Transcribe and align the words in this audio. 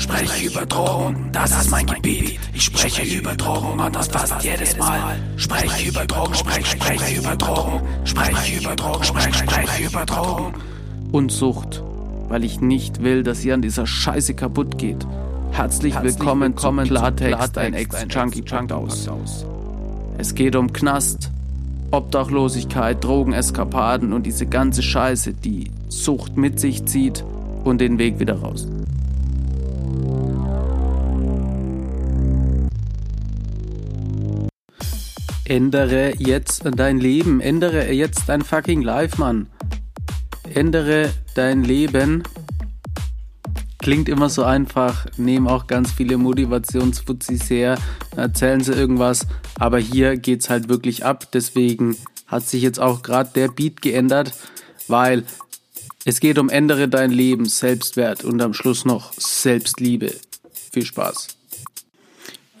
Spreche 0.00 0.46
über 0.46 0.64
Drogen, 0.64 1.28
das 1.30 1.50
ist 1.50 1.70
mein 1.70 1.84
Gebiet. 1.84 2.40
Ich 2.54 2.62
spreche 2.62 3.02
über 3.18 3.36
Drogen 3.36 3.78
und 3.78 3.94
das 3.94 4.08
fast 4.08 4.42
jedes 4.42 4.74
Mal. 4.78 5.20
Spreche 5.36 5.90
über 5.90 6.06
Drogen, 6.06 6.34
spreche, 6.34 6.64
spreche 6.78 7.20
über 7.20 7.36
Drogen. 7.36 7.82
Spreche 8.04 8.60
über 8.60 8.76
Drogen, 8.76 9.04
spreche, 9.04 9.34
spreche 9.34 9.84
über 9.84 10.06
Drogen. 10.06 10.54
Und 11.12 11.30
Sucht, 11.30 11.82
weil 12.30 12.44
ich 12.44 12.62
nicht 12.62 13.02
will, 13.02 13.22
dass 13.22 13.44
ihr 13.44 13.52
an 13.52 13.60
dieser 13.60 13.86
Scheiße 13.86 14.32
kaputt 14.32 14.78
geht. 14.78 15.06
Herzlich, 15.52 15.92
Herzlich 15.92 16.14
willkommen, 16.14 16.54
willkommen 16.54 16.86
zum 16.86 16.96
Klartext, 16.96 17.58
ein 17.58 17.74
Ex-Junkie 17.74 18.44
aus. 18.72 19.44
Es 20.16 20.34
geht 20.34 20.56
um 20.56 20.72
Knast, 20.72 21.30
Obdachlosigkeit, 21.90 23.04
Drogeneskapaden 23.04 24.14
und 24.14 24.24
diese 24.24 24.46
ganze 24.46 24.82
Scheiße, 24.82 25.34
die 25.34 25.70
Sucht 25.90 26.38
mit 26.38 26.58
sich 26.58 26.86
zieht 26.86 27.22
und 27.64 27.82
den 27.82 27.98
Weg 27.98 28.18
wieder 28.18 28.40
raus. 28.40 28.66
Ändere 35.50 36.14
jetzt 36.16 36.62
dein 36.76 37.00
Leben, 37.00 37.40
ändere 37.40 37.90
jetzt 37.90 38.28
dein 38.28 38.42
fucking 38.42 38.82
Life, 38.82 39.18
Mann. 39.18 39.48
Ändere 40.54 41.12
dein 41.34 41.64
Leben. 41.64 42.22
Klingt 43.80 44.08
immer 44.08 44.28
so 44.28 44.44
einfach, 44.44 45.06
nehmen 45.16 45.48
auch 45.48 45.66
ganz 45.66 45.90
viele 45.90 46.18
Motivationsfuzis 46.18 47.50
her, 47.50 47.76
erzählen 48.14 48.62
sie 48.62 48.74
irgendwas, 48.74 49.26
aber 49.58 49.80
hier 49.80 50.16
geht's 50.16 50.50
halt 50.50 50.68
wirklich 50.68 51.04
ab. 51.04 51.32
Deswegen 51.32 51.96
hat 52.28 52.46
sich 52.46 52.62
jetzt 52.62 52.78
auch 52.78 53.02
gerade 53.02 53.30
der 53.34 53.48
Beat 53.48 53.82
geändert, 53.82 54.32
weil 54.86 55.24
es 56.04 56.20
geht 56.20 56.38
um 56.38 56.48
ändere 56.48 56.86
dein 56.86 57.10
Leben, 57.10 57.46
Selbstwert 57.46 58.22
und 58.22 58.40
am 58.40 58.54
Schluss 58.54 58.84
noch 58.84 59.12
Selbstliebe. 59.14 60.12
Viel 60.70 60.86
Spaß. 60.86 61.39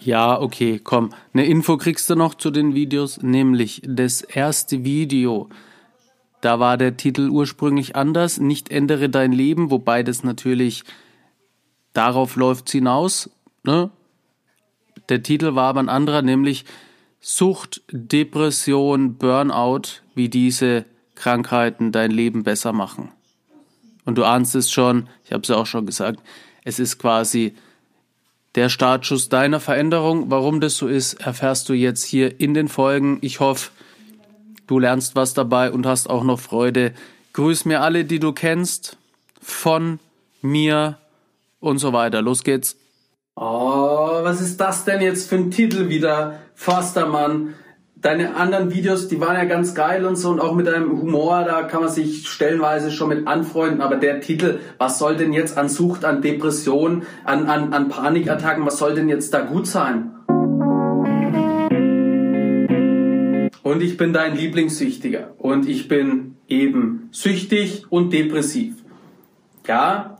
Ja, 0.00 0.40
okay, 0.40 0.80
komm. 0.82 1.10
Eine 1.34 1.44
Info 1.44 1.76
kriegst 1.76 2.08
du 2.08 2.14
noch 2.14 2.34
zu 2.34 2.50
den 2.50 2.74
Videos, 2.74 3.22
nämlich 3.22 3.82
das 3.84 4.22
erste 4.22 4.82
Video. 4.82 5.50
Da 6.40 6.58
war 6.58 6.78
der 6.78 6.96
Titel 6.96 7.28
ursprünglich 7.28 7.96
anders, 7.96 8.40
nicht 8.40 8.70
ändere 8.70 9.10
dein 9.10 9.32
Leben, 9.32 9.70
wobei 9.70 10.02
das 10.02 10.24
natürlich 10.24 10.84
darauf 11.92 12.36
läuft 12.36 12.70
hinaus. 12.70 13.28
Ne? 13.62 13.90
Der 15.10 15.22
Titel 15.22 15.54
war 15.54 15.68
aber 15.68 15.80
ein 15.80 15.90
anderer, 15.90 16.22
nämlich 16.22 16.64
Sucht, 17.20 17.82
Depression, 17.90 19.16
Burnout, 19.16 20.00
wie 20.14 20.30
diese 20.30 20.86
Krankheiten 21.14 21.92
dein 21.92 22.10
Leben 22.10 22.42
besser 22.42 22.72
machen. 22.72 23.10
Und 24.06 24.16
du 24.16 24.24
ahnst 24.24 24.54
es 24.54 24.72
schon, 24.72 25.08
ich 25.24 25.32
habe 25.32 25.42
es 25.42 25.48
ja 25.48 25.56
auch 25.56 25.66
schon 25.66 25.84
gesagt, 25.84 26.20
es 26.64 26.78
ist 26.78 26.98
quasi 26.98 27.54
der 28.54 28.68
Startschuss 28.68 29.28
deiner 29.28 29.60
Veränderung. 29.60 30.30
Warum 30.30 30.60
das 30.60 30.76
so 30.76 30.88
ist, 30.88 31.14
erfährst 31.14 31.68
du 31.68 31.72
jetzt 31.72 32.04
hier 32.04 32.40
in 32.40 32.54
den 32.54 32.68
Folgen. 32.68 33.18
Ich 33.20 33.40
hoffe, 33.40 33.70
du 34.66 34.78
lernst 34.78 35.16
was 35.16 35.34
dabei 35.34 35.70
und 35.70 35.86
hast 35.86 36.10
auch 36.10 36.24
noch 36.24 36.40
Freude. 36.40 36.92
Grüß 37.32 37.64
mir 37.64 37.80
alle, 37.80 38.04
die 38.04 38.18
du 38.18 38.32
kennst, 38.32 38.96
von 39.40 40.00
mir 40.42 40.98
und 41.60 41.78
so 41.78 41.92
weiter. 41.92 42.22
Los 42.22 42.42
geht's. 42.42 42.76
Oh, 43.36 44.20
was 44.22 44.40
ist 44.40 44.60
das 44.60 44.84
denn 44.84 45.00
jetzt 45.00 45.28
für 45.28 45.36
ein 45.36 45.50
Titel 45.50 45.88
wieder? 45.88 46.40
Fastermann 46.54 47.54
deine 48.02 48.34
anderen 48.36 48.72
Videos, 48.72 49.08
die 49.08 49.20
waren 49.20 49.36
ja 49.36 49.44
ganz 49.44 49.74
geil 49.74 50.06
und 50.06 50.16
so 50.16 50.30
und 50.30 50.40
auch 50.40 50.54
mit 50.54 50.66
deinem 50.66 50.90
Humor, 50.90 51.44
da 51.44 51.62
kann 51.62 51.82
man 51.82 51.90
sich 51.90 52.28
stellenweise 52.28 52.90
schon 52.90 53.10
mit 53.10 53.26
anfreunden, 53.26 53.80
aber 53.80 53.96
der 53.96 54.20
Titel, 54.20 54.58
was 54.78 54.98
soll 54.98 55.16
denn 55.16 55.32
jetzt 55.32 55.58
an 55.58 55.68
Sucht, 55.68 56.04
an 56.04 56.22
Depression, 56.22 57.02
an, 57.24 57.46
an, 57.46 57.72
an 57.72 57.88
Panikattacken, 57.88 58.64
was 58.64 58.78
soll 58.78 58.94
denn 58.94 59.08
jetzt 59.08 59.34
da 59.34 59.40
gut 59.40 59.66
sein? 59.66 60.12
Und 63.62 63.82
ich 63.82 63.96
bin 63.96 64.12
dein 64.12 64.34
Lieblingssüchtiger 64.34 65.34
und 65.38 65.68
ich 65.68 65.86
bin 65.86 66.36
eben 66.48 67.08
süchtig 67.12 67.84
und 67.90 68.12
depressiv. 68.12 68.76
Ja, 69.66 70.18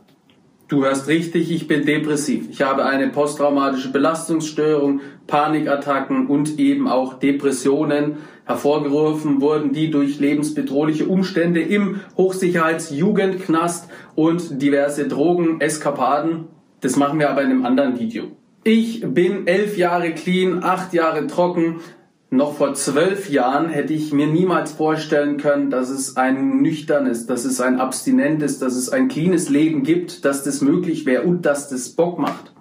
Du 0.71 0.85
hörst 0.85 1.09
richtig, 1.09 1.51
ich 1.51 1.67
bin 1.67 1.85
depressiv. 1.85 2.49
Ich 2.49 2.63
habe 2.63 2.85
eine 2.85 3.09
posttraumatische 3.09 3.91
Belastungsstörung, 3.91 5.01
Panikattacken 5.27 6.29
und 6.29 6.61
eben 6.61 6.87
auch 6.87 7.15
Depressionen 7.15 8.19
hervorgerufen 8.45 9.41
wurden, 9.41 9.73
die 9.73 9.91
durch 9.91 10.21
lebensbedrohliche 10.21 11.07
Umstände 11.07 11.61
im 11.61 11.99
Hochsicherheitsjugendknast 12.17 13.91
und 14.15 14.63
diverse 14.63 15.09
Drogeneskapaden. 15.09 16.45
Das 16.83 16.95
machen 16.95 17.19
wir 17.19 17.31
aber 17.31 17.43
in 17.43 17.51
einem 17.51 17.67
anderen 17.67 17.99
Video. 17.99 18.31
Ich 18.63 19.01
bin 19.05 19.49
elf 19.49 19.77
Jahre 19.77 20.13
clean, 20.13 20.63
acht 20.63 20.95
Jahre 20.95 21.27
trocken, 21.27 21.81
noch 22.31 22.55
vor 22.55 22.75
zwölf 22.75 23.29
Jahren 23.29 23.69
hätte 23.69 23.93
ich 23.93 24.13
mir 24.13 24.29
niemals 24.29 24.71
vorstellen 24.71 25.37
können, 25.37 25.69
dass 25.69 25.91
es 25.91 26.17
ein 26.17 26.63
nüchternes, 26.63 27.27
dass 27.27 27.45
es 27.45 27.61
ein 27.61 27.81
abstinentes, 27.81 28.61
dass 28.61 28.77
es 28.77 28.89
ein 28.89 29.09
cleanes 29.09 29.49
Leben 29.49 29.83
gibt, 29.83 30.25
dass 30.25 30.45
das 30.45 30.61
möglich 30.61 31.07
wäre 31.07 31.25
und 31.25 31.43
dass 31.43 31.69
das 31.69 31.89
Bock 31.91 32.21
macht. 32.21 32.53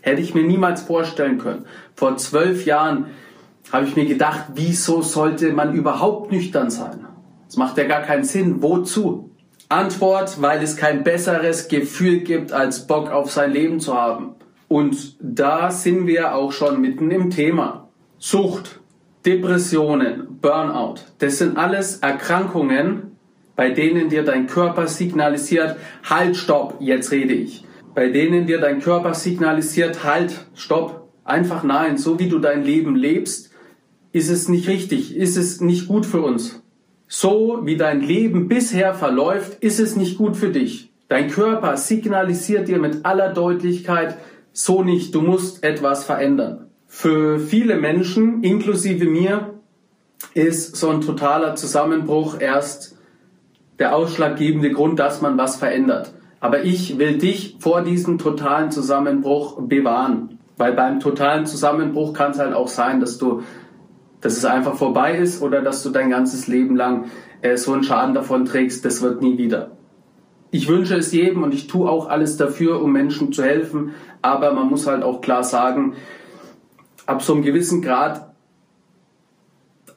Hätte 0.00 0.22
ich 0.22 0.34
mir 0.34 0.44
niemals 0.44 0.80
vorstellen 0.80 1.36
können. 1.36 1.66
Vor 1.94 2.16
zwölf 2.16 2.64
Jahren 2.64 3.08
habe 3.70 3.86
ich 3.86 3.96
mir 3.96 4.06
gedacht, 4.06 4.46
wieso 4.54 5.02
sollte 5.02 5.52
man 5.52 5.74
überhaupt 5.74 6.32
nüchtern 6.32 6.70
sein? 6.70 7.06
Das 7.46 7.58
macht 7.58 7.76
ja 7.76 7.84
gar 7.84 8.02
keinen 8.02 8.24
Sinn. 8.24 8.62
Wozu? 8.62 9.30
Antwort, 9.68 10.40
weil 10.40 10.62
es 10.62 10.76
kein 10.76 11.04
besseres 11.04 11.68
Gefühl 11.68 12.20
gibt, 12.20 12.52
als 12.52 12.86
Bock 12.86 13.10
auf 13.10 13.30
sein 13.30 13.52
Leben 13.52 13.78
zu 13.78 13.94
haben. 13.94 14.34
Und 14.68 15.16
da 15.20 15.70
sind 15.70 16.06
wir 16.06 16.34
auch 16.34 16.52
schon 16.52 16.80
mitten 16.80 17.10
im 17.10 17.28
Thema. 17.28 17.88
Sucht. 18.18 18.81
Depressionen, 19.24 20.38
Burnout, 20.40 20.96
das 21.18 21.38
sind 21.38 21.56
alles 21.56 21.98
Erkrankungen, 21.98 23.12
bei 23.54 23.70
denen 23.70 24.08
dir 24.08 24.24
dein 24.24 24.48
Körper 24.48 24.88
signalisiert, 24.88 25.76
halt, 26.02 26.36
stopp, 26.36 26.76
jetzt 26.80 27.12
rede 27.12 27.34
ich. 27.34 27.64
Bei 27.94 28.08
denen 28.08 28.46
dir 28.46 28.58
dein 28.58 28.80
Körper 28.80 29.14
signalisiert, 29.14 30.02
halt, 30.02 30.46
stopp, 30.54 31.08
einfach 31.24 31.62
nein, 31.62 31.98
so 31.98 32.18
wie 32.18 32.28
du 32.28 32.40
dein 32.40 32.64
Leben 32.64 32.96
lebst, 32.96 33.52
ist 34.10 34.28
es 34.28 34.48
nicht 34.48 34.68
richtig, 34.68 35.16
ist 35.16 35.36
es 35.36 35.60
nicht 35.60 35.86
gut 35.86 36.04
für 36.04 36.22
uns. 36.22 36.60
So 37.06 37.60
wie 37.62 37.76
dein 37.76 38.00
Leben 38.00 38.48
bisher 38.48 38.94
verläuft, 38.94 39.62
ist 39.62 39.78
es 39.78 39.94
nicht 39.94 40.18
gut 40.18 40.36
für 40.36 40.48
dich. 40.48 40.90
Dein 41.08 41.30
Körper 41.30 41.76
signalisiert 41.76 42.68
dir 42.68 42.78
mit 42.78 43.04
aller 43.04 43.32
Deutlichkeit, 43.32 44.16
so 44.52 44.82
nicht, 44.82 45.14
du 45.14 45.20
musst 45.20 45.62
etwas 45.62 46.04
verändern. 46.04 46.71
Für 46.94 47.38
viele 47.38 47.76
Menschen, 47.76 48.42
inklusive 48.44 49.06
mir, 49.06 49.54
ist 50.34 50.76
so 50.76 50.90
ein 50.90 51.00
totaler 51.00 51.54
Zusammenbruch 51.54 52.38
erst 52.38 52.98
der 53.78 53.96
ausschlaggebende 53.96 54.70
Grund, 54.70 54.98
dass 54.98 55.22
man 55.22 55.38
was 55.38 55.56
verändert. 55.56 56.12
Aber 56.38 56.64
ich 56.64 56.98
will 56.98 57.16
dich 57.16 57.56
vor 57.60 57.80
diesem 57.80 58.18
totalen 58.18 58.70
Zusammenbruch 58.70 59.58
bewahren. 59.62 60.38
Weil 60.58 60.74
beim 60.74 61.00
totalen 61.00 61.46
Zusammenbruch 61.46 62.12
kann 62.12 62.32
es 62.32 62.38
halt 62.38 62.52
auch 62.52 62.68
sein, 62.68 63.00
dass 63.00 63.16
du, 63.16 63.42
dass 64.20 64.36
es 64.36 64.44
einfach 64.44 64.74
vorbei 64.74 65.16
ist 65.16 65.40
oder 65.40 65.62
dass 65.62 65.82
du 65.82 65.88
dein 65.88 66.10
ganzes 66.10 66.46
Leben 66.46 66.76
lang 66.76 67.06
äh, 67.40 67.56
so 67.56 67.72
einen 67.72 67.84
Schaden 67.84 68.14
davon 68.14 68.44
trägst, 68.44 68.84
das 68.84 69.00
wird 69.00 69.22
nie 69.22 69.38
wieder. 69.38 69.70
Ich 70.50 70.68
wünsche 70.68 70.96
es 70.96 71.10
jedem 71.10 71.42
und 71.42 71.54
ich 71.54 71.68
tue 71.68 71.88
auch 71.88 72.10
alles 72.10 72.36
dafür, 72.36 72.82
um 72.82 72.92
Menschen 72.92 73.32
zu 73.32 73.42
helfen. 73.42 73.92
Aber 74.20 74.52
man 74.52 74.68
muss 74.68 74.86
halt 74.86 75.02
auch 75.02 75.22
klar 75.22 75.42
sagen, 75.42 75.94
ab 77.06 77.22
so 77.22 77.34
einem 77.34 77.42
gewissen 77.42 77.82
Grad 77.82 78.32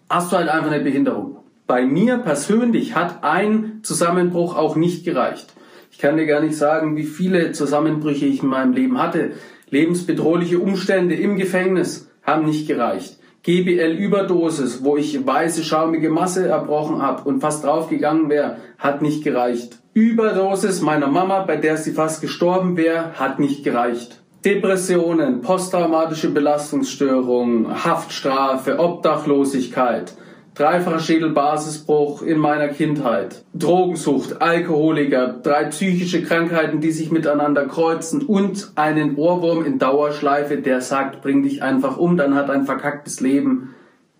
hast 0.09 0.31
du 0.31 0.37
halt 0.37 0.49
einfach 0.49 0.71
eine 0.71 0.83
Behinderung. 0.83 1.37
Bei 1.67 1.85
mir 1.85 2.17
persönlich 2.17 2.95
hat 2.95 3.23
ein 3.23 3.79
Zusammenbruch 3.83 4.55
auch 4.55 4.75
nicht 4.75 5.03
gereicht. 5.03 5.53
Ich 5.91 5.97
kann 5.97 6.17
dir 6.17 6.25
gar 6.25 6.41
nicht 6.41 6.55
sagen, 6.55 6.95
wie 6.95 7.03
viele 7.03 7.53
Zusammenbrüche 7.53 8.25
ich 8.25 8.43
in 8.43 8.49
meinem 8.49 8.73
Leben 8.73 9.01
hatte. 9.01 9.31
Lebensbedrohliche 9.69 10.59
Umstände 10.59 11.15
im 11.15 11.37
Gefängnis 11.37 12.09
haben 12.21 12.45
nicht 12.45 12.67
gereicht. 12.67 13.17
GBL-Überdosis, 13.43 14.83
wo 14.83 14.97
ich 14.97 15.25
weiße 15.25 15.63
schaumige 15.63 16.09
Masse 16.09 16.47
erbrochen 16.47 17.01
habe 17.01 17.27
und 17.29 17.41
fast 17.41 17.63
draufgegangen 17.63 18.29
wäre, 18.29 18.57
hat 18.77 19.01
nicht 19.01 19.23
gereicht. 19.23 19.79
Überdosis 19.93 20.81
meiner 20.81 21.07
Mama, 21.07 21.41
bei 21.41 21.55
der 21.55 21.77
sie 21.77 21.91
fast 21.91 22.21
gestorben 22.21 22.75
wäre, 22.75 23.13
hat 23.19 23.39
nicht 23.39 23.63
gereicht. 23.63 24.21
Depressionen, 24.45 25.41
posttraumatische 25.41 26.29
Belastungsstörungen, 26.29 27.83
Haftstrafe, 27.83 28.77
Obdachlosigkeit, 28.77 30.13
dreifacher 30.53 30.99
Schädelbasisbruch 30.99 32.21
in 32.21 32.37
meiner 32.37 32.67
Kindheit, 32.67 33.43
Drogensucht, 33.55 34.43
Alkoholiker, 34.43 35.39
drei 35.41 35.63
psychische 35.65 36.21
Krankheiten, 36.21 36.79
die 36.79 36.91
sich 36.91 37.09
miteinander 37.09 37.65
kreuzen 37.65 38.21
und 38.21 38.71
einen 38.75 39.15
Ohrwurm 39.15 39.65
in 39.65 39.79
Dauerschleife, 39.79 40.57
der 40.57 40.79
sagt, 40.81 41.23
bring 41.23 41.41
dich 41.41 41.63
einfach 41.63 41.97
um, 41.97 42.15
dann 42.15 42.35
hat 42.35 42.51
ein 42.51 42.65
verkacktes 42.65 43.21
Leben, 43.21 43.73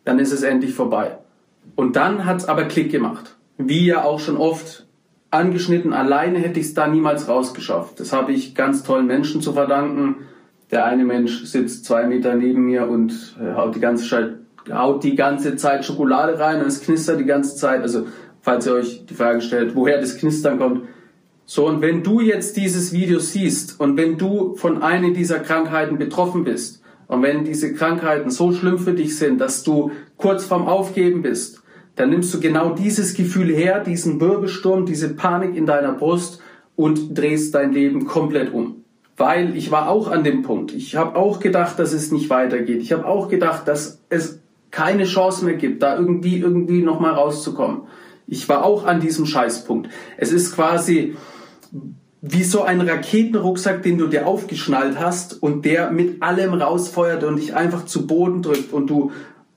dann 0.06 0.18
ist 0.18 0.32
es 0.32 0.42
endlich 0.42 0.74
vorbei. 0.74 1.20
Und 1.76 1.96
dann 1.98 2.26
hat's 2.26 2.46
aber 2.46 2.64
Klick 2.64 2.92
gemacht. 2.92 3.36
Wie 3.60 3.86
ja 3.86 4.04
auch 4.04 4.20
schon 4.20 4.38
oft 4.38 4.85
angeschnitten. 5.32 5.94
Alleine 5.94 6.40
hätte 6.40 6.60
ich 6.60 6.68
es 6.68 6.74
da 6.74 6.88
niemals 6.88 7.28
rausgeschafft. 7.28 8.00
Das 8.00 8.14
habe 8.14 8.32
ich 8.32 8.56
ganz 8.56 8.84
tollen 8.84 9.08
Menschen 9.08 9.42
zu 9.42 9.54
verdanken. 9.54 10.18
Der 10.72 10.86
eine 10.86 11.06
Mensch 11.06 11.44
sitzt 11.46 11.86
zwei 11.86 12.06
Meter 12.08 12.36
neben 12.36 12.66
mir 12.66 12.88
und 12.88 13.36
äh, 13.40 13.54
haut 13.54 13.76
die 13.76 13.80
ganze 13.80 14.08
Zeit, 14.08 14.34
haut 14.72 15.04
die 15.04 15.16
ganze 15.16 15.56
Zeit 15.56 15.86
Schokolade 15.86 16.40
rein 16.40 16.62
und 16.62 16.68
es 16.68 16.82
knistert 16.82 17.20
die 17.20 17.26
ganze 17.26 17.56
Zeit. 17.56 17.82
Also, 17.82 18.08
falls 18.42 18.66
ihr 18.66 18.74
euch 18.74 19.06
die 19.06 19.14
Frage 19.14 19.42
stellt, 19.42 19.76
woher 19.76 20.00
das 20.00 20.18
Knistern 20.18 20.58
kommt. 20.58 20.84
So, 21.48 21.68
und 21.68 21.82
wenn 21.82 22.02
du 22.02 22.22
jetzt 22.22 22.58
dieses 22.58 22.92
Video 22.92 23.20
siehst 23.20 23.80
und 23.80 23.98
wenn 23.98 24.18
du 24.18 24.56
von 24.56 24.82
einer 24.82 25.12
dieser 25.12 25.40
Krankheiten 25.40 26.00
betroffen 26.00 26.44
bist 26.44 26.82
und 27.08 27.22
wenn 27.22 27.44
diese 27.44 27.74
Krankheiten 27.74 28.32
so 28.32 28.52
schlimm 28.52 28.80
für 28.80 28.94
dich 28.94 29.16
sind, 29.18 29.40
dass 29.40 29.64
du 29.64 29.92
kurz 30.18 30.46
vorm 30.46 30.68
Aufgeben 30.68 31.22
bist, 31.22 31.62
dann 31.96 32.10
nimmst 32.10 32.34
du 32.34 32.40
genau 32.40 32.74
dieses 32.74 33.14
Gefühl 33.14 33.54
her, 33.54 33.80
diesen 33.80 34.20
Wirbelsturm, 34.20 34.86
diese 34.86 35.14
Panik 35.14 35.56
in 35.56 35.66
deiner 35.66 35.94
Brust 35.94 36.42
und 36.76 37.18
drehst 37.18 37.56
dein 37.56 37.72
Leben 37.72 38.06
komplett 38.06 38.54
um. 38.54 38.84
Weil 39.18 39.56
ich 39.56 39.72
war 39.72 39.90
auch 39.90 40.12
an 40.12 40.26
dem 40.26 40.42
Punkt. 40.42 40.74
Ich 40.74 40.98
habe 40.98 41.16
auch 41.16 41.40
gedacht, 41.40 41.80
dass 41.80 41.94
es 41.94 42.12
nicht 42.12 42.30
weitergeht. 42.30 42.82
Ich 42.82 42.92
habe 42.92 43.06
auch 43.06 43.30
gedacht, 43.30 43.68
dass 43.68 44.02
es 44.10 44.40
keine 44.72 45.06
Chance 45.06 45.46
mehr 45.46 45.56
gibt, 45.56 45.82
da 45.84 45.96
irgendwie 45.98 46.38
irgendwie 46.38 46.82
noch 46.82 47.00
mal 47.00 47.14
rauszukommen. 47.14 47.84
Ich 48.28 48.50
war 48.50 48.66
auch 48.66 48.86
an 48.86 49.00
diesem 49.00 49.26
Scheißpunkt. 49.26 49.90
Es 50.18 50.34
ist 50.34 50.54
quasi 50.54 51.16
wie 52.22 52.44
so 52.44 52.64
ein 52.64 52.82
Raketenrucksack, 52.82 53.84
den 53.84 53.98
du 53.98 54.08
dir 54.08 54.28
aufgeschnallt 54.28 55.00
hast 55.00 55.42
und 55.42 55.64
der 55.64 55.92
mit 55.92 56.22
allem 56.24 56.54
rausfeuert 56.56 57.24
und 57.24 57.38
dich 57.38 57.56
einfach 57.56 57.86
zu 57.86 58.08
Boden 58.08 58.42
drückt 58.42 58.74
und 58.74 58.90
du 58.90 59.12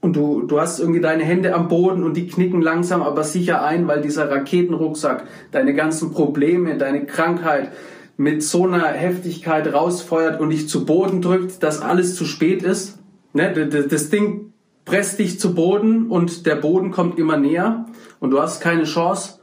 und 0.08 0.16
du, 0.16 0.40
du 0.40 0.58
hast 0.58 0.80
irgendwie 0.80 1.02
deine 1.02 1.22
Hände 1.22 1.54
am 1.54 1.68
Boden 1.68 2.02
und 2.02 2.16
die 2.16 2.28
knicken 2.28 2.62
langsam 2.62 3.02
aber 3.02 3.24
sicher 3.24 3.62
ein, 3.62 3.86
weil 3.88 4.00
dieser 4.00 4.30
Raketenrucksack 4.30 5.24
deine 5.50 5.74
ganzen 5.74 6.12
Probleme, 6.12 6.78
deine 6.78 7.04
Krankheit 7.04 7.72
mit 8.16 8.42
so 8.42 8.64
einer 8.64 8.86
Heftigkeit 8.86 9.70
rausfeuert 9.70 10.40
und 10.40 10.48
dich 10.48 10.66
zu 10.66 10.86
Boden 10.86 11.20
drückt, 11.20 11.62
dass 11.62 11.82
alles 11.82 12.14
zu 12.14 12.24
spät 12.24 12.62
ist. 12.62 13.00
Ne? 13.34 13.52
Das 13.68 14.08
Ding 14.08 14.54
presst 14.86 15.18
dich 15.18 15.38
zu 15.38 15.54
Boden 15.54 16.06
und 16.06 16.46
der 16.46 16.56
Boden 16.56 16.90
kommt 16.90 17.18
immer 17.18 17.36
näher 17.36 17.84
und 18.18 18.30
du 18.30 18.40
hast 18.40 18.62
keine 18.62 18.84
Chance. 18.84 19.40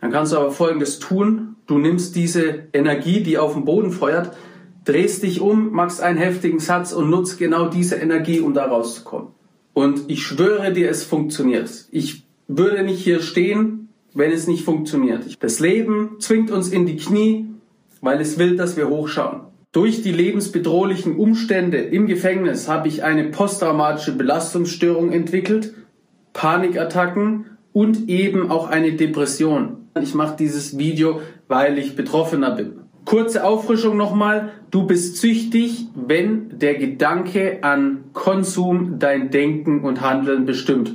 Dann 0.00 0.10
kannst 0.10 0.32
du 0.32 0.38
aber 0.38 0.50
Folgendes 0.50 0.98
tun. 0.98 1.56
Du 1.66 1.76
nimmst 1.76 2.16
diese 2.16 2.68
Energie, 2.72 3.22
die 3.22 3.36
auf 3.36 3.52
dem 3.52 3.66
Boden 3.66 3.90
feuert, 3.90 4.34
drehst 4.86 5.24
dich 5.24 5.42
um, 5.42 5.72
machst 5.72 6.00
einen 6.00 6.16
heftigen 6.16 6.58
Satz 6.58 6.94
und 6.94 7.10
nutzt 7.10 7.38
genau 7.38 7.68
diese 7.68 7.96
Energie, 7.96 8.40
um 8.40 8.54
da 8.54 8.64
rauszukommen. 8.64 9.38
Und 9.72 10.10
ich 10.10 10.22
schwöre 10.22 10.72
dir, 10.72 10.90
es 10.90 11.04
funktioniert. 11.04 11.70
Ich 11.90 12.24
würde 12.48 12.82
nicht 12.82 13.02
hier 13.02 13.20
stehen, 13.20 13.88
wenn 14.14 14.32
es 14.32 14.46
nicht 14.46 14.64
funktioniert. 14.64 15.24
Das 15.40 15.60
Leben 15.60 16.16
zwingt 16.18 16.50
uns 16.50 16.68
in 16.70 16.86
die 16.86 16.96
Knie, 16.96 17.46
weil 18.00 18.20
es 18.20 18.38
will, 18.38 18.56
dass 18.56 18.76
wir 18.76 18.88
hochschauen. 18.88 19.42
Durch 19.72 20.02
die 20.02 20.10
lebensbedrohlichen 20.10 21.16
Umstände 21.16 21.78
im 21.78 22.06
Gefängnis 22.06 22.68
habe 22.68 22.88
ich 22.88 23.04
eine 23.04 23.24
posttraumatische 23.24 24.12
Belastungsstörung 24.12 25.12
entwickelt, 25.12 25.74
Panikattacken 26.32 27.46
und 27.72 28.08
eben 28.08 28.50
auch 28.50 28.68
eine 28.68 28.94
Depression. 28.94 29.88
Ich 30.00 30.14
mache 30.14 30.36
dieses 30.36 30.76
Video, 30.76 31.20
weil 31.46 31.78
ich 31.78 31.94
Betroffener 31.94 32.50
bin. 32.50 32.79
Kurze 33.04 33.44
Auffrischung 33.44 33.96
nochmal. 33.96 34.50
Du 34.70 34.86
bist 34.86 35.16
süchtig, 35.16 35.88
wenn 35.94 36.58
der 36.58 36.74
Gedanke 36.76 37.58
an 37.62 38.04
Konsum 38.12 38.98
dein 38.98 39.30
Denken 39.30 39.80
und 39.80 40.00
Handeln 40.00 40.46
bestimmt. 40.46 40.94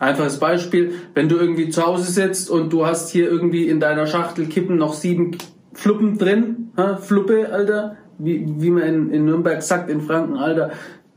Einfaches 0.00 0.38
Beispiel, 0.38 0.94
wenn 1.14 1.28
du 1.28 1.36
irgendwie 1.36 1.70
zu 1.70 1.84
Hause 1.84 2.10
sitzt 2.10 2.50
und 2.50 2.72
du 2.72 2.86
hast 2.86 3.10
hier 3.10 3.28
irgendwie 3.28 3.68
in 3.68 3.80
deiner 3.80 4.06
Schachtel 4.06 4.46
Kippen 4.46 4.76
noch 4.76 4.94
sieben 4.94 5.36
Fluppen 5.72 6.18
drin, 6.18 6.70
ha? 6.76 6.96
Fluppe, 6.96 7.52
Alter, 7.52 7.96
wie, 8.18 8.44
wie 8.58 8.70
man 8.70 8.82
in, 8.82 9.10
in 9.10 9.24
Nürnberg 9.24 9.62
sagt, 9.62 9.90
in 9.90 10.00
Franken, 10.00 10.36
Alter, 10.36 10.70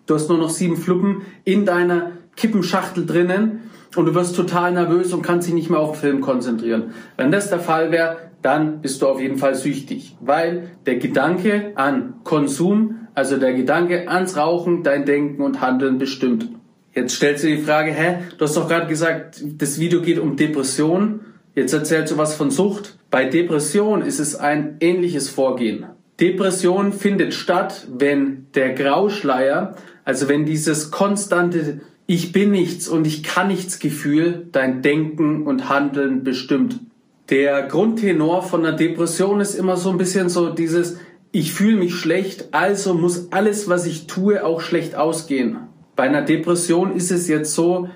du 0.06 0.16
hast 0.16 0.30
nur 0.30 0.38
noch 0.38 0.50
sieben 0.50 0.78
Fluppen 0.78 1.22
in 1.44 1.66
deiner 1.66 2.12
Kippenschachtel 2.36 3.06
drinnen 3.06 3.62
und 3.96 4.06
du 4.06 4.16
wirst 4.16 4.36
total 4.36 4.72
nervös 4.72 5.14
und 5.14 5.22
kannst 5.22 5.48
dich 5.48 5.54
nicht 5.54 5.70
mehr 5.70 5.80
auf 5.80 5.92
den 5.92 6.00
Film 6.00 6.22
konzentrieren. 6.22 6.94
Wenn 7.18 7.32
das 7.32 7.50
der 7.50 7.60
Fall 7.60 7.92
wäre, 7.92 8.31
dann 8.42 8.82
bist 8.82 9.02
du 9.02 9.08
auf 9.08 9.22
jeden 9.22 9.38
Fall 9.38 9.56
süchtig, 9.56 10.16
weil 10.20 10.72
der 10.86 10.98
Gedanke 10.98 11.72
an 11.76 12.16
Konsum, 12.24 13.08
also 13.14 13.38
der 13.38 13.54
Gedanke 13.54 14.10
ans 14.10 14.38
Rauchen, 14.38 14.84
dein 14.84 15.06
Denken 15.06 15.42
und 15.42 15.62
Handeln 15.62 15.98
bestimmt. 15.98 16.50
Jetzt 16.94 17.16
stellst 17.16 17.44
du 17.44 17.48
die 17.48 17.58
Frage, 17.58 17.92
hä, 17.92 18.18
du 18.38 18.44
hast 18.44 18.58
doch 18.58 18.68
gerade 18.68 18.88
gesagt, 18.88 19.44
das 19.58 19.80
Video 19.80 20.02
geht 20.02 20.20
um 20.20 20.36
Depression. 20.36 21.22
Jetzt 21.56 21.74
erzählst 21.74 22.12
du 22.14 22.18
was 22.18 22.36
von 22.36 22.52
Sucht. 22.52 22.98
Bei 23.10 23.26
Depression 23.26 24.02
ist 24.02 24.20
es 24.20 24.36
ein 24.36 24.78
ähnliches 24.80 25.30
Vorgehen. 25.30 25.86
Depression 26.20 26.94
findet 26.94 27.34
statt, 27.34 27.88
wenn 27.92 28.48
der 28.56 28.74
Grauschleier, 28.74 29.76
also 30.04 30.28
wenn 30.28 30.46
dieses 30.46 30.92
konstante 30.92 31.82
Ich 32.08 32.32
bin 32.34 32.52
nichts 32.52 32.90
und 32.90 33.08
ich 33.08 33.24
kann 33.24 33.48
nichts 33.48 33.80
Gefühl 33.80 34.48
dein 34.52 34.82
Denken 34.82 35.44
und 35.44 35.70
Handeln 35.70 36.24
bestimmt 36.24 36.80
der 37.32 37.64
Grundtenor 37.64 38.44
von 38.44 38.66
einer 38.66 38.76
Depression 38.76 39.40
ist 39.40 39.56
immer 39.56 39.78
so 39.78 39.90
ein 39.90 39.98
bisschen 39.98 40.28
so 40.28 40.50
dieses, 40.50 40.98
ich 41.32 41.54
fühle 41.54 41.78
mich 41.78 41.96
schlecht, 41.96 42.50
also 42.52 42.94
muss 42.94 43.32
alles, 43.32 43.70
was 43.70 43.86
ich 43.86 44.06
tue, 44.06 44.46
auch 44.46 44.60
schlecht 44.60 44.96
ausgehen. 44.96 45.58
Bei 45.96 46.04
einer 46.04 46.24
Depression 46.24 46.94
ist 46.94 47.10
es 47.10 47.30
jetzt 47.30 47.56
so, 47.56 47.88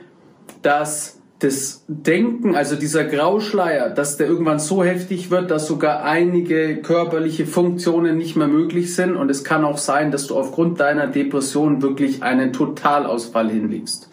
dass 0.61 1.19
das 1.39 1.83
Denken, 1.89 2.55
also 2.55 2.77
dieser 2.77 3.03
Grauschleier, 3.03 3.89
dass 3.89 4.15
der 4.15 4.27
irgendwann 4.27 4.59
so 4.59 4.85
heftig 4.85 5.31
wird, 5.31 5.51
dass 5.51 5.67
sogar 5.67 6.05
einige 6.05 6.77
körperliche 6.77 7.45
Funktionen 7.45 8.17
nicht 8.17 8.37
mehr 8.37 8.47
möglich 8.47 8.95
sind. 8.95 9.17
Und 9.17 9.29
es 9.29 9.43
kann 9.43 9.65
auch 9.65 9.77
sein, 9.77 10.11
dass 10.11 10.27
du 10.27 10.37
aufgrund 10.37 10.79
deiner 10.79 11.07
Depression 11.07 11.81
wirklich 11.81 12.23
einen 12.23 12.53
Totalausfall 12.53 13.49
hinlegst. 13.49 14.09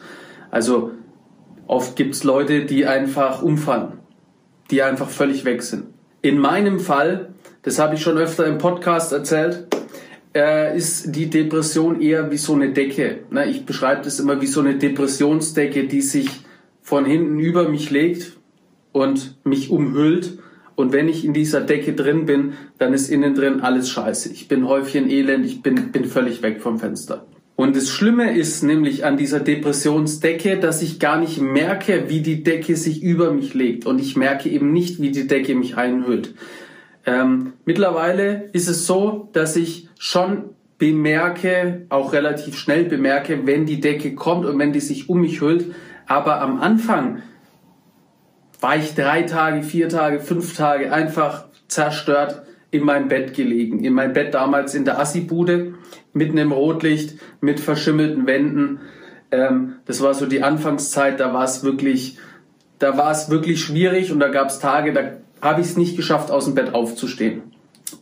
Also 0.51 0.91
oft 1.69 1.95
gibt's 1.95 2.25
Leute, 2.25 2.65
die 2.65 2.87
einfach 2.87 3.41
umfallen 3.41 4.02
die 4.73 4.83
einfach 4.83 5.09
völlig 5.09 5.45
weg 5.45 5.63
sind. 5.63 5.85
In 6.23 6.39
meinem 6.39 6.81
Fall, 6.81 7.29
das 7.63 7.79
habe 7.79 7.95
ich 7.95 8.03
schon 8.03 8.19
öfter 8.19 8.47
im 8.47 8.59
Podcast 8.59 9.13
erzählt, 9.13 9.67
äh, 10.35 10.77
ist 10.77 11.15
die 11.15 11.29
Depression 11.29 12.01
eher 12.01 12.31
wie 12.31 12.39
so 12.39 12.55
eine 12.55 12.73
Decke. 12.73 13.21
Ich 13.49 13.67
beschreibe 13.67 14.03
das 14.03 14.19
immer 14.19 14.41
wie 14.41 14.47
so 14.47 14.61
eine 14.61 14.77
Depressionsdecke, 14.77 15.87
die 15.87 16.01
sich 16.01 16.29
von 16.81 17.05
hinten 17.05 17.39
über 17.39 17.69
mich 17.69 17.91
legt 17.91 18.39
und 18.93 19.37
mich 19.45 19.71
umhüllt. 19.71 20.39
Und 20.75 20.93
wenn 20.93 21.09
ich 21.09 21.25
in 21.25 21.35
dieser 21.35 21.61
Decke 21.61 21.93
drin 21.93 22.25
bin, 22.25 22.55
dann 22.79 22.95
ist 22.95 23.11
innen 23.11 23.35
drin 23.35 23.61
alles 23.61 23.91
scheiße. 23.91 24.33
Ich 24.33 24.49
bin 24.49 24.67
Häufchen 24.67 25.11
elend, 25.11 25.45
ich 25.45 25.63
bin, 25.63 25.93
bin 25.93 26.07
völlig 26.07 26.43
weg 26.43 26.63
vom 26.63 26.79
Fenster. 26.79 27.27
Und 27.55 27.77
das 27.77 27.91
Schlimme 27.91 28.37
ist 28.37 28.63
nämlich 28.63 29.05
an 29.05 29.17
dieser 29.17 29.41
Depressionsdecke, 29.41 30.59
dass 30.59 30.83
ich 30.83 30.99
gar 30.99 31.21
nicht 31.21 31.41
merke, 31.41 32.09
wie 32.09 32.21
die 32.21 32.43
Decke 32.43 32.77
sich 32.77 33.03
über 33.03 33.33
mich 33.33 33.55
legt. 33.55 33.87
Und 33.87 34.01
ich 34.01 34.17
merke 34.17 34.49
eben 34.49 34.73
nicht, 34.73 35.01
wie 35.01 35.11
die 35.11 35.27
Decke 35.27 35.55
mich 35.55 35.77
einhüllt. 35.77 36.35
Ähm, 37.05 37.53
mittlerweile 37.65 38.49
ist 38.53 38.69
es 38.69 38.87
so, 38.87 39.29
dass 39.33 39.57
ich 39.57 39.89
schon 39.99 40.45
bemerke, 40.79 41.87
auch 41.91 42.13
relativ 42.13 42.57
schnell 42.57 42.85
bemerke, 42.85 43.47
wenn 43.47 43.67
die 43.67 43.81
Decke 43.81 44.15
kommt 44.15 44.47
und 44.47 44.59
wenn 44.59 44.73
die 44.73 44.81
sich 44.81 45.09
um 45.09 45.21
mich 45.21 45.41
hüllt. 45.41 45.67
Aber 46.07 46.41
am 46.41 46.61
Anfang 46.61 47.23
war 48.61 48.77
ich 48.77 48.95
drei 48.95 49.23
Tage, 49.23 49.63
vier 49.63 49.89
Tage, 49.89 50.21
fünf 50.21 50.57
Tage 50.57 50.93
einfach 50.93 51.47
zerstört 51.69 52.43
in 52.71 52.85
meinem 52.85 53.09
Bett 53.09 53.35
gelegen. 53.35 53.85
In 53.85 53.93
meinem 53.93 54.13
Bett 54.13 54.35
damals 54.35 54.75
in 54.75 54.85
der 54.85 54.99
Assibude, 54.99 55.75
mitten 56.13 56.39
im 56.39 56.53
Rotlicht, 56.53 57.19
mit 57.41 57.61
verschimmelten 57.61 58.27
Wänden. 58.27 58.81
Ähm, 59.31 59.75
das 59.87 60.01
war 60.01 60.15
so 60.15 60.27
die 60.27 60.43
Anfangszeit, 60.43 61.21
da 61.21 61.33
war 61.33 61.45
es 61.45 61.65
wirklich, 61.65 62.19
da 62.79 62.97
war 62.97 63.11
es 63.11 63.31
wirklich 63.31 63.63
schwierig 63.63 64.13
und 64.13 64.21
da 64.21 64.29
gab 64.29 64.49
es 64.49 64.59
Tage, 64.59 64.93
da 64.93 65.03
habe 65.41 65.61
ich 65.61 65.69
es 65.69 65.77
nicht 65.77 65.97
geschafft, 65.97 66.31
aus 66.31 66.45
dem 66.45 66.55
Bett 66.55 66.75
aufzustehen. 66.75 67.43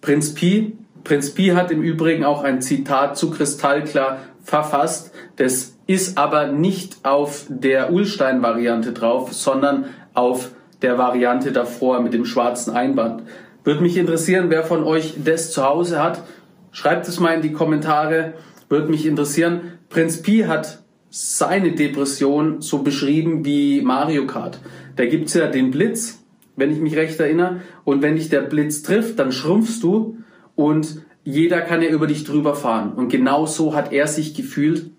Prinz 0.00 0.34
Pi, 0.34 0.76
Prinz 1.04 1.32
Pi 1.32 1.48
hat 1.48 1.70
im 1.70 1.82
Übrigen 1.82 2.24
auch 2.24 2.44
ein 2.44 2.60
Zitat 2.60 3.16
zu 3.16 3.30
Kristallklar 3.30 4.18
verfasst. 4.42 5.12
Das 5.36 5.74
ist 5.86 6.18
aber 6.18 6.48
nicht 6.48 6.98
auf 7.04 7.46
der 7.48 7.92
Ulstein-Variante 7.92 8.92
drauf, 8.92 9.32
sondern 9.32 9.86
auf 10.14 10.50
der 10.82 10.98
Variante 10.98 11.52
davor 11.52 12.00
mit 12.00 12.12
dem 12.12 12.24
schwarzen 12.24 12.74
Einband. 12.74 13.22
Würde 13.64 13.82
mich 13.82 13.96
interessieren, 13.96 14.46
wer 14.48 14.64
von 14.64 14.84
euch 14.84 15.14
das 15.24 15.52
zu 15.52 15.64
Hause 15.64 16.02
hat. 16.02 16.22
Schreibt 16.72 17.08
es 17.08 17.20
mal 17.20 17.34
in 17.34 17.42
die 17.42 17.52
Kommentare. 17.52 18.34
Würde 18.68 18.88
mich 18.88 19.06
interessieren. 19.06 19.78
Prinz 19.88 20.22
Pi 20.22 20.44
hat 20.46 20.82
seine 21.10 21.72
Depression 21.72 22.60
so 22.60 22.82
beschrieben 22.82 23.44
wie 23.44 23.82
Mario 23.82 24.26
Kart. 24.26 24.60
Da 24.96 25.06
gibt's 25.06 25.34
ja 25.34 25.48
den 25.48 25.70
Blitz, 25.70 26.22
wenn 26.56 26.70
ich 26.70 26.78
mich 26.78 26.96
recht 26.96 27.18
erinnere. 27.18 27.62
Und 27.84 28.02
wenn 28.02 28.16
dich 28.16 28.28
der 28.28 28.42
Blitz 28.42 28.82
trifft, 28.82 29.18
dann 29.18 29.32
schrumpfst 29.32 29.80
du 29.82 30.18
und 30.54 31.02
jeder 31.24 31.60
kann 31.60 31.82
ja 31.82 31.88
über 31.88 32.06
dich 32.06 32.24
drüber 32.24 32.54
fahren. 32.54 32.92
Und 32.92 33.08
genau 33.08 33.46
so 33.46 33.74
hat 33.74 33.92
er 33.92 34.06
sich 34.06 34.34
gefühlt. 34.34 34.90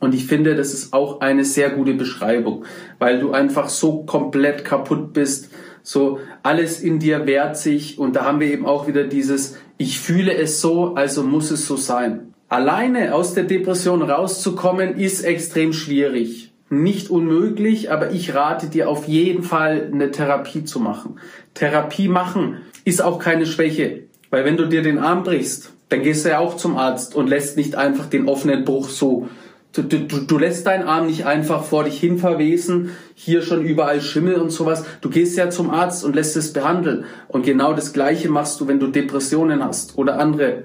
Und 0.00 0.14
ich 0.14 0.26
finde, 0.26 0.54
das 0.54 0.74
ist 0.74 0.92
auch 0.92 1.20
eine 1.20 1.44
sehr 1.44 1.70
gute 1.70 1.94
Beschreibung, 1.94 2.64
weil 2.98 3.18
du 3.18 3.32
einfach 3.32 3.68
so 3.68 4.04
komplett 4.04 4.64
kaputt 4.64 5.12
bist, 5.12 5.50
So, 5.88 6.20
alles 6.42 6.82
in 6.82 6.98
dir 6.98 7.24
wehrt 7.24 7.56
sich 7.56 7.98
und 7.98 8.14
da 8.14 8.26
haben 8.26 8.40
wir 8.40 8.52
eben 8.52 8.66
auch 8.66 8.86
wieder 8.86 9.04
dieses, 9.04 9.56
ich 9.78 10.00
fühle 10.00 10.34
es 10.34 10.60
so, 10.60 10.94
also 10.94 11.22
muss 11.22 11.50
es 11.52 11.66
so 11.66 11.76
sein. 11.76 12.34
Alleine 12.48 13.14
aus 13.14 13.34
der 13.34 13.44
Depression 13.44 14.02
rauszukommen 14.02 14.96
ist 14.96 15.22
extrem 15.22 15.72
schwierig. 15.72 16.52
Nicht 16.68 17.08
unmöglich, 17.10 17.90
aber 17.90 18.10
ich 18.10 18.34
rate 18.34 18.66
dir 18.66 18.88
auf 18.88 19.06
jeden 19.06 19.42
Fall 19.42 19.88
eine 19.92 20.10
Therapie 20.10 20.64
zu 20.64 20.80
machen. 20.80 21.20
Therapie 21.54 22.08
machen 22.08 22.58
ist 22.84 23.00
auch 23.00 23.18
keine 23.18 23.46
Schwäche, 23.46 24.02
weil 24.30 24.44
wenn 24.44 24.56
du 24.56 24.66
dir 24.66 24.82
den 24.82 24.98
Arm 24.98 25.22
brichst, 25.22 25.72
dann 25.88 26.02
gehst 26.02 26.24
du 26.24 26.30
ja 26.30 26.40
auch 26.40 26.56
zum 26.56 26.76
Arzt 26.76 27.14
und 27.14 27.28
lässt 27.28 27.56
nicht 27.56 27.76
einfach 27.76 28.06
den 28.06 28.28
offenen 28.28 28.64
Bruch 28.64 28.88
so 28.88 29.28
Du, 29.72 29.82
du, 29.82 29.98
du 29.98 30.38
lässt 30.38 30.66
deinen 30.66 30.84
Arm 30.88 31.06
nicht 31.06 31.26
einfach 31.26 31.62
vor 31.62 31.84
dich 31.84 32.00
hin 32.00 32.18
verwesen, 32.18 32.90
hier 33.14 33.42
schon 33.42 33.64
überall 33.64 34.00
Schimmel 34.00 34.36
und 34.36 34.50
sowas. 34.50 34.84
Du 35.02 35.10
gehst 35.10 35.36
ja 35.36 35.50
zum 35.50 35.70
Arzt 35.70 36.04
und 36.04 36.16
lässt 36.16 36.36
es 36.36 36.52
behandeln. 36.52 37.04
Und 37.28 37.44
genau 37.44 37.74
das 37.74 37.92
Gleiche 37.92 38.30
machst 38.30 38.60
du, 38.60 38.66
wenn 38.66 38.80
du 38.80 38.86
Depressionen 38.86 39.62
hast 39.62 39.98
oder 39.98 40.18
andere 40.18 40.64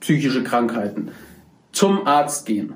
psychische 0.00 0.44
Krankheiten. 0.44 1.08
Zum 1.72 2.06
Arzt 2.06 2.46
gehen. 2.46 2.74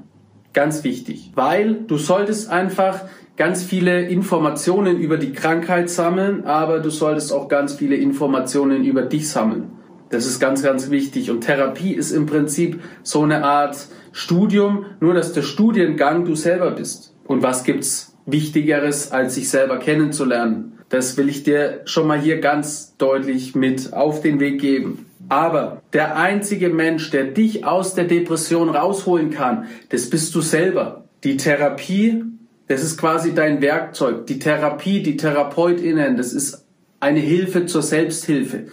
Ganz 0.53 0.83
wichtig. 0.83 1.31
Weil 1.37 1.75
du 1.87 1.97
solltest 1.97 2.51
einfach 2.51 3.03
ganz 3.37 3.63
viele 3.63 4.03
Informationen 4.09 4.99
über 4.99 5.17
die 5.17 5.33
Krankheit 5.33 5.89
sammeln, 5.89 6.45
aber 6.45 6.81
du 6.81 6.91
solltest 6.91 7.33
auch 7.33 7.49
ganz 7.49 7.75
viele 7.75 7.95
Informationen 7.95 8.85
über 8.85 9.03
dich 9.03 9.29
sammeln. 9.29 9.71
Das 10.11 10.27
ist 10.27 10.41
ganz, 10.41 10.63
ganz 10.63 10.91
wichtig. 10.91 11.31
Und 11.31 11.43
Therapie 11.43 11.93
ist 11.93 12.11
im 12.11 12.27
Prinzip 12.27 12.81
so 13.03 13.23
eine 13.23 13.45
Art 13.45 13.87
Studium, 14.19 14.87
nur 14.99 15.15
dass 15.15 15.33
der 15.33 15.43
Studiengang 15.43 16.25
du 16.25 16.35
selber 16.35 16.73
bist. 16.73 17.15
Und 17.25 17.45
was 17.45 17.63
gibt's 17.63 18.17
Wichtigeres, 18.27 19.13
als 19.13 19.37
sich 19.37 19.49
selber 19.49 19.79
kennenzulernen? 19.79 20.81
Das 20.89 21.17
will 21.17 21.29
ich 21.29 21.45
dir 21.45 21.83
schon 21.85 22.09
mal 22.09 22.19
hier 22.19 22.41
ganz 22.41 22.97
deutlich 22.97 23.55
mit 23.55 23.93
auf 23.93 24.21
den 24.21 24.41
Weg 24.41 24.61
geben. 24.61 25.07
Aber 25.29 25.83
der 25.93 26.17
einzige 26.17 26.69
Mensch, 26.69 27.11
der 27.11 27.27
dich 27.27 27.65
aus 27.65 27.95
der 27.95 28.07
Depression 28.07 28.71
rausholen 28.71 29.31
kann, 29.31 29.67
das 29.91 30.11
bist 30.11 30.35
du 30.35 30.41
selber. 30.41 31.05
Die 31.23 31.37
Therapie, 31.37 32.25
das 32.67 32.83
ist 32.83 32.99
quasi 32.99 33.35
dein 33.35 33.63
Werkzeug. 33.63 34.27
Die 34.27 34.41
Therapie, 34.41 35.01
die 35.01 35.17
TherapeutInnen, 35.17 36.17
das 36.17 36.33
ist 36.33 36.67
eine 36.99 37.21
Hilfe 37.21 37.67
zur 37.67 37.83
Selbsthilfe 37.83 38.65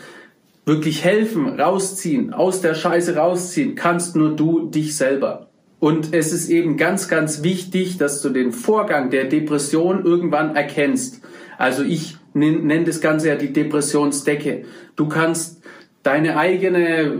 wirklich 0.65 1.03
helfen, 1.03 1.59
rausziehen, 1.59 2.33
aus 2.33 2.61
der 2.61 2.73
Scheiße 2.73 3.15
rausziehen, 3.15 3.75
kannst 3.75 4.15
nur 4.15 4.35
du 4.35 4.67
dich 4.67 4.97
selber. 4.97 5.49
Und 5.79 6.13
es 6.13 6.33
ist 6.33 6.49
eben 6.49 6.77
ganz, 6.77 7.07
ganz 7.07 7.43
wichtig, 7.43 7.97
dass 7.97 8.21
du 8.21 8.29
den 8.29 8.51
Vorgang 8.51 9.11
der 9.11 9.25
Depression 9.25 10.03
irgendwann 10.03 10.55
erkennst. 10.55 11.21
Also 11.57 11.83
ich 11.83 12.17
nenne 12.33 12.83
das 12.83 13.01
Ganze 13.01 13.29
ja 13.29 13.35
die 13.35 13.53
Depressionsdecke. 13.53 14.65
Du 14.95 15.07
kannst 15.07 15.61
deine 16.03 16.37
eigene, 16.37 17.19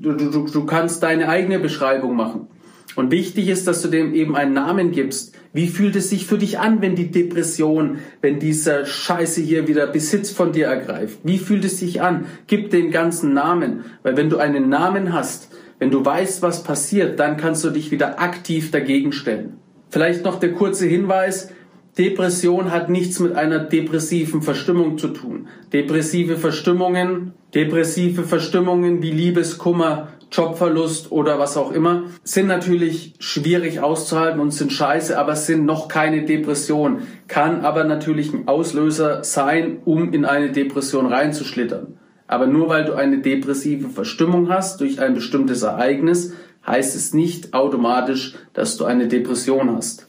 du, 0.00 0.12
du, 0.12 0.46
du 0.46 0.66
kannst 0.66 1.02
deine 1.02 1.28
eigene 1.28 1.58
Beschreibung 1.58 2.14
machen. 2.14 2.48
Und 2.96 3.10
wichtig 3.10 3.48
ist, 3.48 3.68
dass 3.68 3.82
du 3.82 3.88
dem 3.88 4.14
eben 4.14 4.34
einen 4.34 4.54
Namen 4.54 4.90
gibst. 4.90 5.34
Wie 5.52 5.68
fühlt 5.68 5.96
es 5.96 6.10
sich 6.10 6.26
für 6.26 6.38
dich 6.38 6.58
an, 6.58 6.80
wenn 6.80 6.96
die 6.96 7.10
Depression, 7.10 7.98
wenn 8.22 8.38
dieser 8.38 8.86
Scheiße 8.86 9.42
hier 9.42 9.68
wieder 9.68 9.86
Besitz 9.86 10.30
von 10.30 10.52
dir 10.52 10.66
ergreift? 10.66 11.18
Wie 11.22 11.38
fühlt 11.38 11.64
es 11.64 11.78
sich 11.78 12.00
an? 12.00 12.24
Gib 12.46 12.70
den 12.70 12.90
ganzen 12.90 13.34
Namen. 13.34 13.84
Weil 14.02 14.16
wenn 14.16 14.30
du 14.30 14.38
einen 14.38 14.70
Namen 14.70 15.12
hast, 15.12 15.50
wenn 15.78 15.90
du 15.90 16.04
weißt, 16.04 16.40
was 16.40 16.64
passiert, 16.64 17.20
dann 17.20 17.36
kannst 17.36 17.62
du 17.64 17.70
dich 17.70 17.90
wieder 17.90 18.18
aktiv 18.18 18.70
dagegen 18.70 19.12
stellen. 19.12 19.58
Vielleicht 19.90 20.24
noch 20.24 20.40
der 20.40 20.52
kurze 20.52 20.86
Hinweis. 20.86 21.50
Depression 21.98 22.72
hat 22.72 22.90
nichts 22.90 23.20
mit 23.20 23.34
einer 23.34 23.58
depressiven 23.58 24.42
Verstimmung 24.42 24.98
zu 24.98 25.08
tun. 25.08 25.48
Depressive 25.72 26.36
Verstimmungen, 26.36 27.32
depressive 27.54 28.24
Verstimmungen 28.24 29.02
wie 29.02 29.10
Liebeskummer, 29.10 30.08
Jobverlust 30.36 31.10
oder 31.12 31.38
was 31.38 31.56
auch 31.56 31.72
immer, 31.72 32.04
sind 32.24 32.46
natürlich 32.46 33.14
schwierig 33.18 33.80
auszuhalten 33.80 34.40
und 34.40 34.50
sind 34.50 34.72
scheiße, 34.72 35.18
aber 35.18 35.34
sind 35.36 35.64
noch 35.64 35.88
keine 35.88 36.24
Depression. 36.24 37.02
Kann 37.28 37.64
aber 37.64 37.84
natürlich 37.84 38.32
ein 38.32 38.46
Auslöser 38.46 39.24
sein, 39.24 39.78
um 39.84 40.12
in 40.12 40.24
eine 40.24 40.52
Depression 40.52 41.06
reinzuschlittern. 41.06 41.98
Aber 42.26 42.46
nur 42.46 42.68
weil 42.68 42.84
du 42.84 42.94
eine 42.94 43.18
depressive 43.18 43.88
Verstimmung 43.88 44.50
hast 44.50 44.80
durch 44.80 45.00
ein 45.00 45.14
bestimmtes 45.14 45.62
Ereignis, 45.62 46.34
heißt 46.66 46.96
es 46.96 47.14
nicht 47.14 47.54
automatisch, 47.54 48.34
dass 48.52 48.76
du 48.76 48.84
eine 48.84 49.08
Depression 49.08 49.74
hast. 49.74 50.08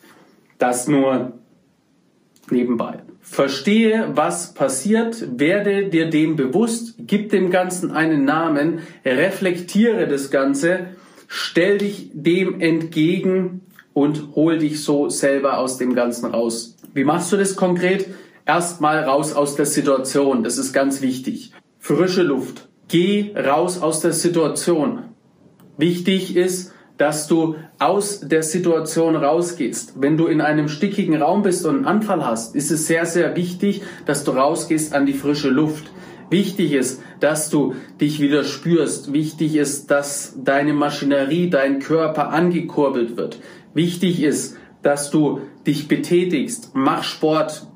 Das 0.58 0.88
nur 0.88 1.34
nebenbei. 2.50 3.04
Verstehe, 3.30 4.12
was 4.16 4.54
passiert, 4.54 5.38
werde 5.38 5.90
dir 5.90 6.10
dem 6.10 6.38
bewusst, 6.38 6.96
gib 6.98 7.30
dem 7.30 7.52
Ganzen 7.52 7.92
einen 7.92 8.24
Namen, 8.24 8.80
reflektiere 9.06 10.08
das 10.08 10.32
Ganze, 10.32 10.88
stell 11.28 11.78
dich 11.78 12.10
dem 12.14 12.62
entgegen 12.62 13.62
und 13.94 14.36
hol 14.36 14.58
dich 14.58 14.82
so 14.82 15.10
selber 15.10 15.60
aus 15.60 15.78
dem 15.78 15.94
Ganzen 15.94 16.28
raus. 16.28 16.78
Wie 16.94 17.04
machst 17.04 17.32
du 17.32 17.38
das 17.38 17.58
konkret? 17.58 18.08
Erstmal 18.46 19.04
raus 19.04 19.34
aus 19.34 19.56
der 19.56 19.66
Situation, 19.66 20.44
das 20.44 20.58
ist 20.58 20.72
ganz 20.72 21.02
wichtig. 21.02 21.52
Frische 21.80 22.24
Luft. 22.24 22.70
Geh 22.88 23.36
raus 23.36 23.82
aus 23.82 24.00
der 24.00 24.14
Situation. 24.14 25.04
Wichtig 25.78 26.36
ist, 26.36 26.74
dass 26.98 27.28
du 27.28 27.56
aus 27.80 28.22
der 28.22 28.44
Situation 28.44 29.16
rausgehst. 29.16 29.94
Wenn 29.98 30.18
du 30.18 30.26
in 30.28 30.42
einem 30.42 30.68
stickigen 30.68 31.22
Raum 31.22 31.44
bist 31.44 31.66
und 31.66 31.76
einen 31.76 31.86
Anfall 31.86 32.26
hast, 32.26 32.56
ist 32.56 32.72
es 32.72 32.88
sehr, 32.88 33.06
sehr 33.06 33.36
wichtig, 33.36 33.84
dass 34.06 34.24
du 34.24 34.32
rausgehst 34.32 34.94
an 34.94 35.06
die 35.06 35.14
frische 35.14 35.50
Luft. 35.50 35.92
Wichtig 36.30 36.74
ist, 36.74 37.02
dass 37.20 37.50
du 37.50 37.76
dich 38.02 38.20
wieder 38.20 38.44
spürst. 38.44 39.14
Wichtig 39.14 39.56
ist, 39.56 39.90
dass 39.92 40.36
deine 40.44 40.74
Maschinerie, 40.74 41.50
dein 41.50 41.80
Körper 41.80 42.30
angekurbelt 42.30 43.16
wird. 43.16 43.40
Wichtig 43.74 44.22
ist, 44.22 44.58
dass 44.82 45.10
du 45.10 45.42
dich 45.66 45.88
betätigst. 45.88 46.72
Mach 46.74 47.04
Sport 47.04 47.68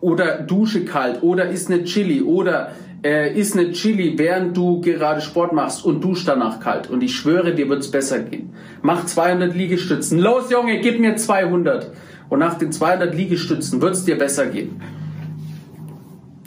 oder 0.00 0.38
dusche 0.38 0.84
kalt 0.84 1.22
oder 1.22 1.48
isst 1.48 1.70
eine 1.70 1.84
Chili 1.84 2.22
oder 2.22 2.72
äh, 3.04 3.38
isst 3.38 3.56
eine 3.56 3.72
Chili, 3.72 4.16
während 4.16 4.56
du 4.56 4.80
gerade 4.80 5.20
Sport 5.20 5.52
machst 5.52 5.84
und 5.84 6.02
dusch 6.02 6.24
danach 6.24 6.60
kalt. 6.60 6.88
Und 6.88 7.02
ich 7.02 7.14
schwöre, 7.14 7.54
dir 7.54 7.68
wird's 7.68 7.90
besser 7.90 8.20
gehen. 8.20 8.54
Mach 8.82 9.06
200 9.06 9.54
Liegestützen. 9.54 10.18
Los, 10.18 10.50
Junge, 10.50 10.80
gib 10.80 11.00
mir 11.00 11.16
200. 11.16 11.90
Und 12.28 12.38
nach 12.38 12.54
den 12.54 12.72
200 12.72 13.14
Liegestützen 13.14 13.82
wird's 13.82 14.04
dir 14.04 14.16
besser 14.16 14.46
gehen. 14.46 14.80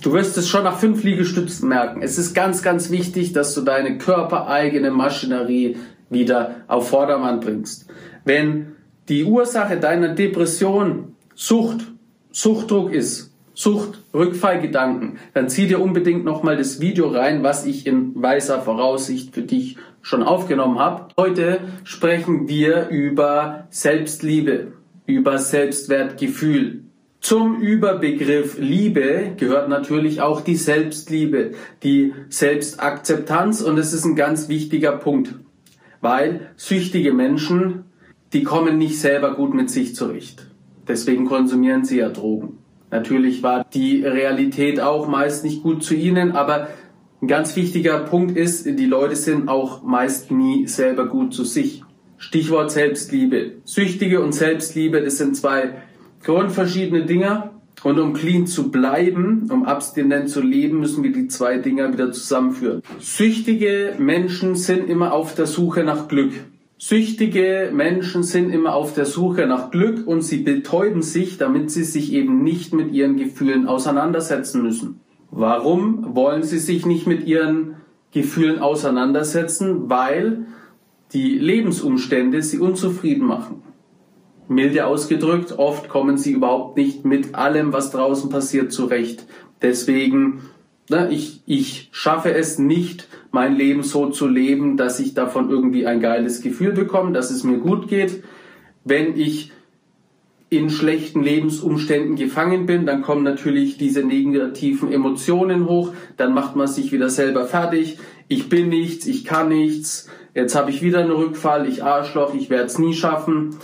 Du 0.02 0.14
wirst 0.14 0.38
es 0.38 0.48
schon 0.48 0.64
nach 0.64 0.78
fünf 0.78 1.04
Liegestützen 1.04 1.68
merken. 1.68 2.02
Es 2.02 2.18
ist 2.18 2.34
ganz, 2.34 2.62
ganz 2.62 2.92
wichtig, 2.92 3.34
dass 3.34 3.56
du 3.56 3.62
deine 3.62 3.98
körpereigene 3.98 4.92
Maschinerie 4.92 5.78
wieder 6.10 6.58
auf 6.68 6.90
Vordermann 6.90 7.40
bringst. 7.40 7.88
Wenn 8.24 8.76
die 9.10 9.24
Ursache 9.24 9.78
deiner 9.78 10.10
Depression 10.10 11.16
Sucht, 11.34 11.92
Suchtdruck 12.32 12.94
ist, 12.94 13.35
Sucht, 13.56 14.02
Rückfallgedanken, 14.14 15.18
dann 15.34 15.48
zieh 15.48 15.66
dir 15.66 15.82
unbedingt 15.82 16.26
nochmal 16.26 16.58
das 16.58 16.82
Video 16.82 17.08
rein, 17.08 17.42
was 17.42 17.66
ich 17.66 17.88
in 17.88 18.12
weißer 18.22 18.62
Voraussicht 18.62 19.34
für 19.34 19.44
dich 19.44 19.78
schon 20.02 20.24
aufgenommen 20.24 20.78
habe. 20.78 21.08
Heute 21.18 21.62
sprechen 21.86 22.50
wir 22.50 22.90
über 22.90 23.68
Selbstliebe, 23.70 24.74
über 25.06 25.40
Selbstwertgefühl. 25.40 26.82
Zum 27.22 27.62
Überbegriff 27.62 28.58
Liebe 28.60 29.32
gehört 29.38 29.70
natürlich 29.70 30.22
auch 30.22 30.42
die 30.42 30.58
Selbstliebe, 30.58 31.52
die 31.82 32.14
Selbstakzeptanz 32.28 33.62
und 33.62 33.78
es 33.78 33.94
ist 33.94 34.04
ein 34.04 34.18
ganz 34.18 34.50
wichtiger 34.50 34.92
Punkt, 34.92 35.34
weil 36.02 36.50
süchtige 36.58 37.14
Menschen, 37.14 37.86
die 38.34 38.44
kommen 38.44 38.78
nicht 38.78 39.00
selber 39.00 39.34
gut 39.34 39.54
mit 39.54 39.72
sich 39.72 39.96
zurecht. 39.96 40.46
Deswegen 40.90 41.26
konsumieren 41.26 41.86
sie 41.86 42.00
ja 42.00 42.10
Drogen. 42.10 42.60
Natürlich 42.92 43.44
war 43.44 43.66
die 43.74 44.04
Realität 44.04 44.80
auch 44.80 45.08
meist 45.08 45.44
nicht 45.44 45.64
gut 45.64 45.84
zu 45.84 45.96
ihnen, 45.96 46.34
aber 46.34 46.70
ein 47.22 47.28
ganz 47.28 47.56
wichtiger 47.56 48.00
Punkt 48.00 48.38
ist, 48.38 48.66
die 48.66 48.86
Leute 48.86 49.16
sind 49.16 49.48
auch 49.48 49.84
meist 49.84 50.32
nie 50.32 50.68
selber 50.68 51.08
gut 51.08 51.34
zu 51.34 51.44
sich. 51.44 51.84
Stichwort 52.18 52.72
Selbstliebe. 52.72 53.54
Süchtige 53.64 54.22
und 54.22 54.34
Selbstliebe, 54.34 55.02
das 55.02 55.18
sind 55.18 55.36
zwei 55.36 55.76
grundverschiedene 56.24 57.06
Dinge. 57.06 57.52
Und 57.84 58.00
um 58.00 58.14
clean 58.14 58.48
zu 58.48 58.72
bleiben, 58.72 59.50
um 59.52 59.66
abstinent 59.66 60.30
zu 60.30 60.42
leben, 60.42 60.80
müssen 60.80 61.04
wir 61.04 61.12
die 61.12 61.28
zwei 61.28 61.58
Dinger 61.58 61.92
wieder 61.94 62.12
zusammenführen. 62.12 62.82
Süchtige 63.00 63.96
Menschen 64.00 64.56
sind 64.56 64.90
immer 64.90 65.14
auf 65.14 65.36
der 65.36 65.46
Suche 65.46 65.84
nach 65.84 66.08
Glück. 66.08 66.32
Süchtige 66.78 67.72
Menschen 67.74 68.24
sind 68.24 68.50
immer 68.50 68.76
auf 68.76 68.94
der 68.94 69.06
Suche 69.06 69.48
nach 69.48 69.72
Glück 69.72 70.06
und 70.06 70.22
sie 70.22 70.40
betäuben 70.40 71.02
sich, 71.02 71.38
damit 71.38 71.72
sie 71.72 71.86
sich 71.86 72.12
eben 72.12 72.44
nicht 72.44 72.74
mit 72.74 72.92
ihren 72.92 73.16
Gefühlen 73.16 73.66
auseinandersetzen 73.68 74.62
müssen. 74.62 75.00
Warum 75.32 76.16
wollen 76.16 76.44
sie 76.44 76.60
sich 76.60 76.86
nicht 76.86 77.08
mit 77.08 77.26
ihren 77.28 77.78
Gefühlen 78.12 78.60
auseinandersetzen? 78.60 79.90
Weil 79.90 80.46
die 81.14 81.38
Lebensumstände 81.38 82.42
sie 82.42 82.60
unzufrieden 82.60 83.26
machen. 83.26 83.62
milde 84.48 84.86
ausgedrückt, 84.86 85.58
oft 85.58 85.90
kommen 85.90 86.18
sie 86.18 86.34
überhaupt 86.34 86.78
nicht 86.78 87.06
mit 87.06 87.36
allem, 87.36 87.74
was 87.74 87.92
draußen 87.92 88.30
passiert, 88.30 88.72
zurecht. 88.72 89.26
Deswegen, 89.62 90.42
na, 90.90 91.10
ich, 91.10 91.42
ich 91.46 91.90
schaffe 91.92 92.34
es 92.34 92.60
nicht, 92.60 93.08
mein 93.36 93.58
Leben 93.58 93.84
so 93.84 94.10
zu 94.10 94.28
leben, 94.28 94.78
dass 94.78 95.02
ich 95.02 95.14
davon 95.14 95.50
irgendwie 95.50 95.86
ein 95.86 96.00
geiles 96.00 96.42
Gefühl 96.42 96.72
bekomme, 96.72 97.12
dass 97.12 97.32
es 97.32 97.44
mir 97.44 97.58
gut 97.58 97.90
geht. 97.90 98.24
Wenn 98.86 99.18
ich 99.18 99.52
in 100.50 100.70
schlechten 100.70 101.22
Lebensumständen 101.22 102.16
gefangen 102.16 102.66
bin, 102.66 102.86
dann 102.86 103.02
kommen 103.02 103.24
natürlich 103.24 103.78
diese 103.78 104.04
negativen 104.04 104.90
Emotionen 104.90 105.68
hoch, 105.68 105.92
dann 106.16 106.34
macht 106.34 106.56
man 106.56 106.68
sich 106.68 106.94
wieder 106.94 107.10
selber 107.10 107.46
fertig. 107.46 107.98
Ich 108.30 108.48
bin 108.48 108.70
nichts, 108.70 109.06
ich 109.06 109.26
kann 109.26 109.50
nichts, 109.50 110.10
jetzt 110.34 110.56
habe 110.56 110.72
ich 110.72 110.82
wieder 110.82 111.00
einen 111.00 111.12
Rückfall, 111.12 111.68
ich 111.68 111.84
Arschloch, 111.84 112.34
ich 112.36 112.50
werde 112.50 112.68
es 112.68 112.80
nie 112.80 112.94
schaffen. 112.94 113.58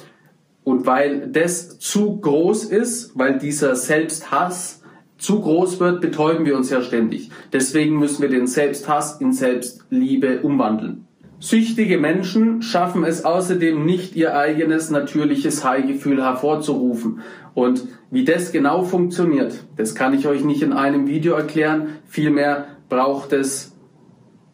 Und 0.66 0.86
weil 0.86 1.30
das 1.32 1.80
zu 1.80 2.20
groß 2.20 2.66
ist, 2.66 3.18
weil 3.18 3.40
dieser 3.40 3.76
Selbsthass 3.78 4.81
zu 5.22 5.40
groß 5.40 5.80
wird, 5.80 6.02
betäuben 6.02 6.46
wir 6.46 6.58
uns 6.58 6.70
ja 6.72 6.82
ständig. 6.82 7.30
Deswegen 7.54 8.00
müssen 8.00 8.24
wir 8.24 8.30
den 8.30 8.48
Selbsthass 8.48 9.22
in 9.22 9.34
Selbstliebe 9.34 10.40
umwandeln. 10.42 11.06
Süchtige 11.40 11.98
Menschen 11.98 12.62
schaffen 12.62 13.04
es 13.04 13.24
außerdem 13.24 13.86
nicht, 13.86 14.16
ihr 14.16 14.36
eigenes 14.36 14.90
natürliches 14.90 15.64
High-Gefühl 15.64 16.24
hervorzurufen. 16.24 17.22
Und 17.54 17.88
wie 18.10 18.26
das 18.26 18.52
genau 18.52 18.84
funktioniert, 18.84 19.64
das 19.76 19.96
kann 19.96 20.14
ich 20.14 20.28
euch 20.28 20.44
nicht 20.44 20.62
in 20.62 20.74
einem 20.74 21.08
Video 21.08 21.34
erklären. 21.34 21.98
Vielmehr 22.08 22.66
braucht 22.90 23.34
es 23.34 23.71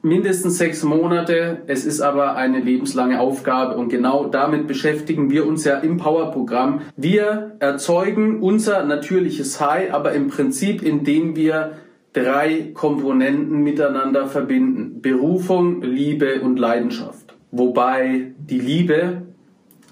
mindestens 0.08 0.58
sechs 0.58 0.84
Monate. 0.84 1.64
Es 1.68 1.86
ist 1.86 2.02
aber 2.02 2.36
eine 2.36 2.60
lebenslange 2.60 3.20
Aufgabe 3.20 3.76
und 3.76 3.90
genau 3.90 4.28
damit 4.28 4.68
beschäftigen 4.68 5.30
wir 5.30 5.46
uns 5.46 5.64
ja 5.66 5.78
im 5.78 5.98
Power-Programm. 5.98 6.82
Wir 6.96 7.56
erzeugen 7.60 8.42
unser 8.42 8.84
natürliches 8.86 9.60
High, 9.62 9.94
aber 9.94 10.14
im 10.14 10.30
Prinzip, 10.30 10.82
indem 10.82 11.36
wir 11.36 11.74
drei 12.14 12.72
Komponenten 12.74 13.62
miteinander 13.62 14.28
verbinden. 14.28 15.02
Berufung, 15.02 15.82
Liebe 15.82 16.42
und 16.42 16.58
Leidenschaft. 16.58 17.36
Wobei 17.52 18.34
die 18.38 18.60
Liebe, 18.60 19.24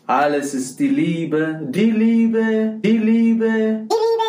alles 0.08 0.54
ist 0.54 0.80
die 0.80 0.88
Liebe, 0.88 1.62
die 1.70 1.92
Liebe, 1.92 2.80
die 2.84 2.98
Liebe, 2.98 3.88
die 3.88 3.88
Liebe. 3.88 4.26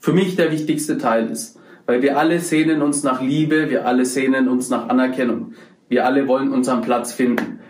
Für 0.00 0.12
mich 0.14 0.36
der 0.36 0.50
wichtigste 0.50 0.96
Teil 0.96 1.30
ist, 1.30 1.58
weil 1.88 2.02
wir 2.02 2.18
alle 2.18 2.38
sehnen 2.38 2.82
uns 2.82 3.02
nach 3.02 3.22
Liebe, 3.22 3.70
wir 3.70 3.86
alle 3.86 4.04
sehnen 4.04 4.46
uns 4.48 4.68
nach 4.68 4.90
Anerkennung. 4.90 5.54
Wir 5.88 6.04
alle 6.04 6.28
wollen 6.28 6.52
unseren 6.52 6.82
Platz 6.82 7.14
finden. 7.14 7.60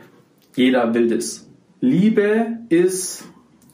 Jeder 0.57 0.93
will 0.93 1.09
das. 1.09 1.49
Liebe 1.81 2.59
ist 2.69 3.23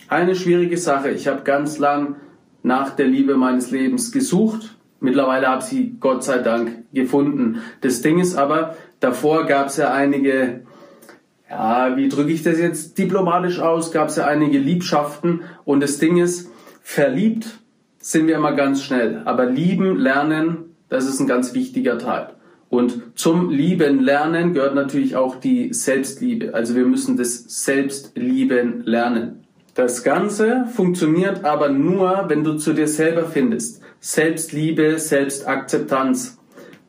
eine 0.09 0.35
schwierige 0.35 0.77
Sache. 0.77 1.13
Ich 1.13 1.29
habe 1.29 1.45
ganz 1.45 1.79
lang 1.79 2.17
nach 2.63 2.91
der 2.91 3.07
Liebe 3.07 3.37
meines 3.37 3.71
Lebens 3.71 4.13
gesucht. 4.13 4.77
Mittlerweile 5.01 5.47
habe 5.47 5.63
sie 5.63 5.97
Gott 5.99 6.23
sei 6.23 6.37
Dank 6.41 6.85
gefunden. 6.93 7.63
Das 7.81 8.03
Ding 8.03 8.19
ist 8.19 8.37
aber, 8.37 8.77
davor 9.01 9.47
gab 9.47 9.69
es 9.69 9.79
ja 9.79 9.95
einige, 9.95 10.67
ja, 11.49 11.97
wie 11.97 12.11
drücke 12.11 12.33
ich 12.33 12.43
das 12.43 12.59
jetzt 12.59 12.99
diplomatisch 12.99 13.61
aus, 13.61 13.93
gab 13.93 14.09
es 14.09 14.17
ja 14.17 14.27
einige 14.27 14.59
Liebschaften 14.59 15.41
und 15.65 15.83
das 15.83 15.97
Ding 15.97 16.19
ist, 16.19 16.51
verliebt 16.83 17.64
sind 18.05 18.27
wir 18.27 18.37
immer 18.37 18.53
ganz 18.53 18.83
schnell, 18.83 19.23
aber 19.25 19.47
lieben, 19.47 19.97
lernen, 19.97 20.77
das 20.91 21.07
ist 21.07 21.21
ein 21.21 21.27
ganz 21.27 21.55
wichtiger 21.55 21.97
Teil. 21.97 22.35
Und 22.69 23.01
zum 23.15 23.49
Lieben 23.49 24.01
lernen 24.01 24.53
gehört 24.53 24.75
natürlich 24.75 25.17
auch 25.17 25.37
die 25.37 25.73
Selbstliebe. 25.73 26.53
Also 26.53 26.75
wir 26.75 26.85
müssen 26.85 27.17
das 27.17 27.65
Selbstlieben 27.65 28.83
lernen. 28.85 29.45
Das 29.75 30.05
Ganze 30.05 30.67
funktioniert 30.75 31.45
aber 31.45 31.71
nur, 31.71 32.27
wenn 32.29 32.45
du 32.45 32.59
zu 32.59 32.75
dir 32.75 32.89
selber 32.89 33.25
findest. 33.25 33.81
Selbstliebe, 34.01 34.99
Selbstakzeptanz. 34.99 36.39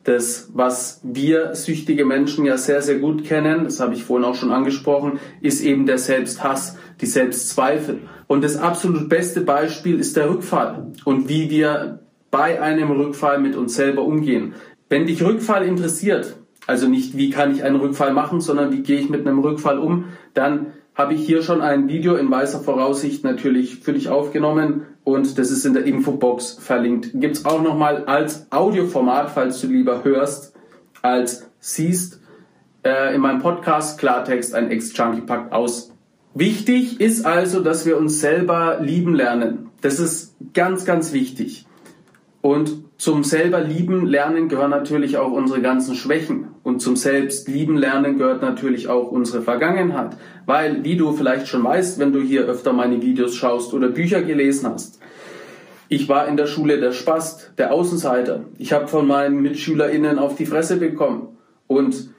Das, 0.04 0.50
was 0.54 1.00
wir 1.02 1.56
süchtige 1.56 2.04
Menschen 2.04 2.46
ja 2.46 2.58
sehr, 2.58 2.82
sehr 2.82 3.00
gut 3.00 3.24
kennen, 3.24 3.64
das 3.64 3.80
habe 3.80 3.94
ich 3.94 4.04
vorhin 4.04 4.26
auch 4.26 4.36
schon 4.36 4.52
angesprochen, 4.52 5.20
ist 5.40 5.62
eben 5.62 5.86
der 5.86 5.98
Selbsthass, 5.98 6.78
die 7.00 7.08
Selbstzweifel. 7.08 8.02
Und 8.28 8.44
das 8.44 8.58
absolut 8.58 9.10
beste 9.10 9.42
Beispiel 9.42 10.00
ist 10.00 10.18
der 10.18 10.30
Rückfall 10.30 10.92
und 11.04 11.30
wie 11.30 11.50
wir 11.50 12.00
bei 12.32 12.62
einem 12.62 12.92
Rückfall 12.92 13.40
mit 13.40 13.56
uns 13.56 13.76
selber 13.76 14.04
umgehen. 14.04 14.56
Wenn 14.90 15.06
dich 15.06 15.24
Rückfall 15.24 15.66
interessiert, 15.66 16.36
also 16.68 16.88
nicht 16.88 17.16
wie 17.18 17.30
kann 17.30 17.52
ich 17.52 17.64
einen 17.64 17.76
Rückfall 17.76 18.14
machen, 18.14 18.42
sondern 18.42 18.72
wie 18.72 18.82
gehe 18.82 19.00
ich 19.00 19.10
mit 19.10 19.26
einem 19.26 19.40
Rückfall 19.40 19.80
um, 19.80 20.06
dann 20.34 20.74
habe 20.96 21.14
ich 21.14 21.26
hier 21.26 21.44
schon 21.44 21.62
ein 21.62 21.88
Video 21.88 22.16
in 22.16 22.32
weißer 22.32 22.62
Voraussicht 22.62 23.24
natürlich 23.24 23.78
für 23.78 23.94
dich 23.94 24.10
aufgenommen 24.10 24.84
und 25.04 25.38
das 25.38 25.52
ist 25.52 25.66
in 25.66 25.74
der 25.74 25.84
Infobox 25.84 26.54
verlinkt. 26.54 27.12
Gibt 27.14 27.38
es 27.38 27.46
auch 27.46 27.62
nochmal 27.62 28.06
als 28.06 28.52
Audioformat, 28.52 29.30
falls 29.30 29.62
du 29.62 29.68
lieber 29.68 30.04
hörst, 30.04 30.56
als 31.02 31.50
siehst, 31.60 32.22
äh, 32.84 33.14
in 33.14 33.22
meinem 33.22 33.40
Podcast 33.40 34.00
Klartext 34.00 34.56
ein 34.56 34.72
Ex-Junkie 34.72 35.22
packt 35.22 35.52
aus. 35.52 35.95
Wichtig 36.38 37.00
ist 37.00 37.26
also, 37.26 37.62
dass 37.62 37.86
wir 37.86 37.98
uns 37.98 38.20
selber 38.20 38.80
lieben 38.82 39.16
lernen. 39.16 39.70
Das 39.80 40.02
ist 40.02 40.36
ganz, 40.54 40.84
ganz 40.84 41.14
wichtig. 41.14 41.66
Und 42.42 42.84
zum 42.98 43.24
selber 43.24 43.62
lieben 43.62 44.06
lernen 44.06 44.50
gehören 44.50 44.70
natürlich 44.70 45.18
auch 45.18 45.32
unsere 45.32 45.62
ganzen 45.62 45.96
Schwächen. 45.96 46.50
Und 46.62 46.82
zum 46.82 46.98
selbst 46.98 47.48
lieben 47.48 47.78
lernen 47.78 48.18
gehört 48.18 48.42
natürlich 48.42 48.90
auch 48.90 49.12
unsere 49.12 49.44
Vergangenheit. 49.44 50.18
Weil, 50.46 50.84
wie 50.84 50.98
du 50.98 51.14
vielleicht 51.14 51.48
schon 51.48 51.64
weißt, 51.64 52.00
wenn 52.00 52.12
du 52.12 52.20
hier 52.20 52.42
öfter 52.42 52.74
meine 52.74 53.02
Videos 53.02 53.34
schaust 53.36 53.74
oder 53.74 53.88
Bücher 53.88 54.22
gelesen 54.22 54.70
hast, 54.70 55.00
ich 55.88 56.10
war 56.10 56.28
in 56.28 56.36
der 56.36 56.48
Schule 56.48 56.82
der 56.82 56.92
Spast, 56.92 57.54
der 57.58 57.72
Außenseiter. 57.72 58.42
Ich 58.58 58.74
habe 58.74 58.90
von 58.90 59.08
meinen 59.08 59.42
MitschülerInnen 59.42 60.20
auf 60.20 60.36
die 60.36 60.46
Fresse 60.46 60.76
bekommen. 60.76 61.30
Und 61.68 62.10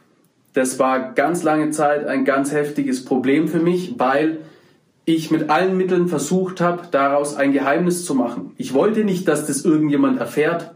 das 0.56 0.78
war 0.78 1.12
ganz 1.12 1.42
lange 1.42 1.70
Zeit 1.70 2.06
ein 2.06 2.24
ganz 2.24 2.50
heftiges 2.50 3.04
Problem 3.04 3.46
für 3.46 3.58
mich, 3.58 3.96
weil 3.98 4.38
ich 5.04 5.30
mit 5.30 5.50
allen 5.50 5.76
Mitteln 5.76 6.08
versucht 6.08 6.62
habe, 6.62 6.84
daraus 6.90 7.36
ein 7.36 7.52
Geheimnis 7.52 8.06
zu 8.06 8.14
machen. 8.14 8.54
Ich 8.56 8.72
wollte 8.72 9.04
nicht, 9.04 9.28
dass 9.28 9.46
das 9.46 9.66
irgendjemand 9.66 10.18
erfährt. 10.18 10.74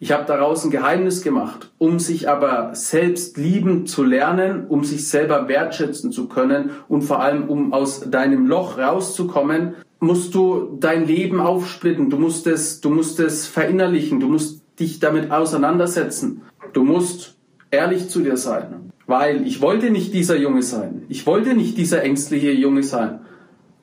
Ich 0.00 0.12
habe 0.12 0.26
daraus 0.26 0.66
ein 0.66 0.70
Geheimnis 0.70 1.22
gemacht, 1.22 1.70
um 1.78 1.98
sich 1.98 2.28
aber 2.28 2.74
selbst 2.74 3.38
lieben 3.38 3.86
zu 3.86 4.04
lernen, 4.04 4.66
um 4.68 4.84
sich 4.84 5.08
selber 5.08 5.48
wertschätzen 5.48 6.12
zu 6.12 6.28
können 6.28 6.68
und 6.86 7.00
vor 7.00 7.20
allem 7.20 7.48
um 7.48 7.72
aus 7.72 8.00
deinem 8.10 8.46
Loch 8.46 8.76
rauszukommen, 8.76 9.76
musst 9.98 10.34
du 10.34 10.76
dein 10.78 11.06
Leben 11.06 11.40
aufsplitten. 11.40 12.10
Du 12.10 12.18
musst 12.18 12.46
es, 12.46 12.82
du 12.82 12.90
musst 12.90 13.18
es 13.18 13.46
verinnerlichen. 13.46 14.20
Du 14.20 14.28
musst 14.28 14.62
dich 14.78 15.00
damit 15.00 15.30
auseinandersetzen. 15.30 16.42
Du 16.74 16.84
musst 16.84 17.39
ehrlich 17.70 18.08
zu 18.08 18.20
dir 18.20 18.36
sein, 18.36 18.92
weil 19.06 19.46
ich 19.46 19.60
wollte 19.60 19.90
nicht 19.90 20.14
dieser 20.14 20.36
Junge 20.36 20.62
sein. 20.62 21.02
Ich 21.08 21.26
wollte 21.26 21.54
nicht 21.54 21.76
dieser 21.78 22.02
ängstliche 22.02 22.52
Junge 22.52 22.82
sein. 22.82 23.20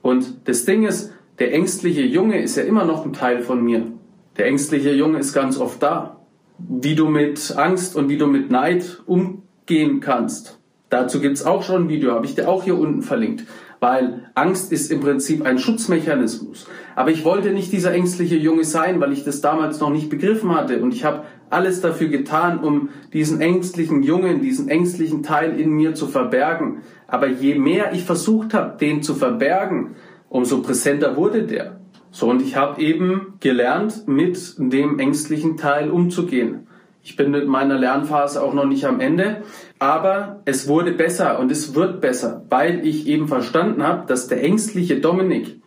Und 0.01 0.47
das 0.47 0.65
Ding 0.65 0.85
ist, 0.85 1.13
der 1.39 1.53
ängstliche 1.53 2.01
Junge 2.01 2.41
ist 2.41 2.57
ja 2.57 2.63
immer 2.63 2.85
noch 2.85 3.05
ein 3.05 3.13
Teil 3.13 3.41
von 3.41 3.63
mir. 3.63 3.91
Der 4.37 4.47
ängstliche 4.47 4.91
Junge 4.91 5.19
ist 5.19 5.33
ganz 5.33 5.57
oft 5.59 5.81
da. 5.81 6.21
Wie 6.57 6.95
du 6.95 7.07
mit 7.07 7.55
Angst 7.55 7.95
und 7.95 8.09
wie 8.09 8.17
du 8.17 8.27
mit 8.27 8.49
Neid 8.49 9.03
umgehen 9.05 9.99
kannst. 9.99 10.59
Dazu 10.89 11.19
gibt's 11.19 11.45
auch 11.45 11.63
schon 11.63 11.83
ein 11.83 11.89
Video, 11.89 12.13
habe 12.13 12.25
ich 12.25 12.35
dir 12.35 12.47
auch 12.47 12.63
hier 12.63 12.77
unten 12.79 13.01
verlinkt. 13.01 13.43
Weil 13.79 14.31
Angst 14.33 14.71
ist 14.71 14.91
im 14.91 15.01
Prinzip 15.01 15.45
ein 15.45 15.59
Schutzmechanismus. 15.59 16.67
Aber 16.95 17.11
ich 17.11 17.25
wollte 17.25 17.51
nicht 17.51 17.71
dieser 17.71 17.93
ängstliche 17.93 18.37
Junge 18.37 18.63
sein, 18.63 18.99
weil 18.99 19.13
ich 19.13 19.23
das 19.23 19.41
damals 19.41 19.79
noch 19.79 19.91
nicht 19.91 20.09
begriffen 20.09 20.55
hatte. 20.55 20.81
Und 20.81 20.93
ich 20.95 21.03
habe 21.03 21.25
alles 21.49 21.81
dafür 21.81 22.07
getan, 22.07 22.59
um 22.59 22.89
diesen 23.13 23.41
ängstlichen 23.41 24.03
Jungen, 24.03 24.41
diesen 24.41 24.69
ängstlichen 24.69 25.23
Teil 25.23 25.59
in 25.59 25.71
mir 25.71 25.93
zu 25.93 26.07
verbergen. 26.07 26.81
Aber 27.07 27.27
je 27.27 27.55
mehr 27.55 27.93
ich 27.93 28.03
versucht 28.03 28.53
habe, 28.53 28.77
den 28.77 29.01
zu 29.01 29.15
verbergen, 29.15 29.95
umso 30.29 30.61
präsenter 30.61 31.15
wurde 31.15 31.43
der. 31.43 31.79
So, 32.11 32.29
und 32.29 32.41
ich 32.41 32.55
habe 32.55 32.81
eben 32.81 33.33
gelernt, 33.39 34.07
mit 34.07 34.55
dem 34.57 34.99
ängstlichen 34.99 35.57
Teil 35.57 35.89
umzugehen. 35.89 36.67
Ich 37.03 37.15
bin 37.15 37.31
mit 37.31 37.47
meiner 37.47 37.77
Lernphase 37.77 38.43
auch 38.43 38.53
noch 38.53 38.65
nicht 38.65 38.85
am 38.85 38.99
Ende, 38.99 39.43
aber 39.79 40.41
es 40.45 40.67
wurde 40.67 40.91
besser 40.91 41.39
und 41.39 41.51
es 41.51 41.73
wird 41.73 42.01
besser, 42.01 42.43
weil 42.49 42.85
ich 42.85 43.07
eben 43.07 43.27
verstanden 43.27 43.83
habe, 43.83 44.07
dass 44.07 44.27
der 44.27 44.43
ängstliche 44.43 44.99
Dominik 44.99 45.61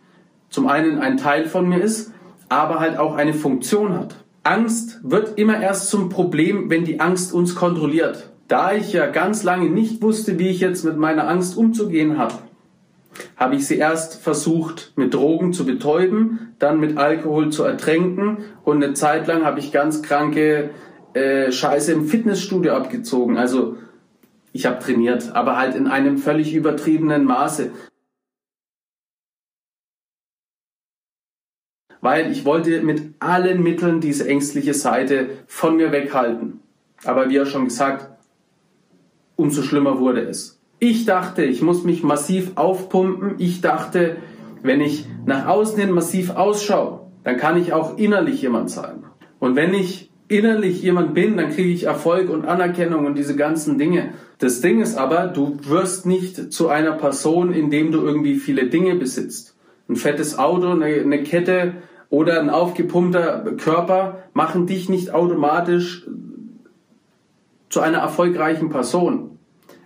zum 0.49 0.67
einen 0.67 0.99
ein 0.99 1.17
Teil 1.17 1.45
von 1.45 1.67
mir 1.67 1.81
ist, 1.81 2.13
aber 2.49 2.79
halt 2.79 2.99
auch 2.99 3.15
eine 3.15 3.33
Funktion 3.33 3.97
hat. 3.97 4.15
Angst 4.43 4.99
wird 5.03 5.37
immer 5.37 5.61
erst 5.61 5.89
zum 5.89 6.09
Problem, 6.09 6.69
wenn 6.69 6.83
die 6.83 6.99
Angst 6.99 7.33
uns 7.33 7.55
kontrolliert. 7.55 8.31
Da 8.47 8.73
ich 8.73 8.91
ja 8.91 9.07
ganz 9.07 9.43
lange 9.43 9.69
nicht 9.69 10.01
wusste, 10.01 10.39
wie 10.39 10.49
ich 10.49 10.59
jetzt 10.59 10.83
mit 10.83 10.97
meiner 10.97 11.27
Angst 11.27 11.55
umzugehen 11.55 12.17
habe, 12.17 12.35
habe 13.37 13.55
ich 13.55 13.67
sie 13.67 13.77
erst 13.77 14.21
versucht 14.21 14.93
mit 14.95 15.13
Drogen 15.13 15.53
zu 15.53 15.65
betäuben, 15.65 16.53
dann 16.59 16.79
mit 16.79 16.97
Alkohol 16.97 17.49
zu 17.49 17.63
ertränken 17.63 18.39
und 18.63 18.83
eine 18.83 18.93
Zeit 18.93 19.27
lang 19.27 19.45
habe 19.45 19.59
ich 19.59 19.71
ganz 19.71 20.01
kranke 20.01 20.71
äh, 21.13 21.51
Scheiße 21.51 21.91
im 21.91 22.05
Fitnessstudio 22.05 22.73
abgezogen. 22.73 23.37
Also 23.37 23.77
Ich 24.53 24.65
habe 24.65 24.79
trainiert, 24.79 25.33
aber 25.33 25.57
halt 25.57 25.75
in 25.75 25.87
einem 25.87 26.17
völlig 26.17 26.53
übertriebenen 26.53 27.23
Maße. 27.23 27.71
Weil 32.01 32.31
ich 32.31 32.45
wollte 32.45 32.81
mit 32.81 33.13
allen 33.19 33.61
Mitteln 33.63 34.01
diese 34.01 34.27
ängstliche 34.27 34.73
Seite 34.73 35.29
von 35.47 35.77
mir 35.77 35.91
weghalten. 35.91 36.59
Aber 37.03 37.29
wie 37.29 37.37
er 37.37 37.45
schon 37.45 37.65
gesagt, 37.65 38.09
umso 39.35 39.61
schlimmer 39.61 39.99
wurde 39.99 40.21
es. 40.21 40.59
Ich 40.79 41.05
dachte, 41.05 41.43
ich 41.43 41.61
muss 41.61 41.83
mich 41.83 42.03
massiv 42.03 42.51
aufpumpen. 42.55 43.35
Ich 43.37 43.61
dachte, 43.61 44.17
wenn 44.63 44.81
ich 44.81 45.05
nach 45.25 45.47
außen 45.47 45.79
hin 45.79 45.91
massiv 45.91 46.31
ausschaue, 46.31 47.01
dann 47.23 47.37
kann 47.37 47.57
ich 47.57 47.73
auch 47.73 47.97
innerlich 47.97 48.41
jemand 48.41 48.71
sein. 48.71 49.03
Und 49.39 49.55
wenn 49.55 49.73
ich 49.73 50.11
innerlich 50.27 50.81
jemand 50.81 51.13
bin, 51.13 51.37
dann 51.37 51.51
kriege 51.51 51.69
ich 51.69 51.83
Erfolg 51.83 52.29
und 52.29 52.45
Anerkennung 52.45 53.05
und 53.05 53.17
diese 53.17 53.35
ganzen 53.35 53.77
Dinge. 53.77 54.13
Das 54.39 54.61
Ding 54.61 54.81
ist 54.81 54.97
aber, 54.97 55.27
du 55.27 55.57
wirst 55.63 56.05
nicht 56.05 56.53
zu 56.53 56.69
einer 56.69 56.93
Person, 56.93 57.53
indem 57.53 57.91
du 57.91 58.01
irgendwie 58.01 58.35
viele 58.35 58.67
Dinge 58.67 58.95
besitzt. 58.95 59.55
Ein 59.89 59.97
fettes 59.97 60.39
Auto, 60.39 60.69
eine, 60.69 60.85
eine 60.85 61.23
Kette 61.23 61.73
oder 62.11 62.39
ein 62.39 62.51
aufgepumpter 62.51 63.55
Körper 63.57 64.19
machen 64.33 64.67
dich 64.67 64.89
nicht 64.89 65.11
automatisch 65.13 66.05
zu 67.69 67.79
einer 67.79 67.99
erfolgreichen 67.99 68.69
Person. 68.69 69.39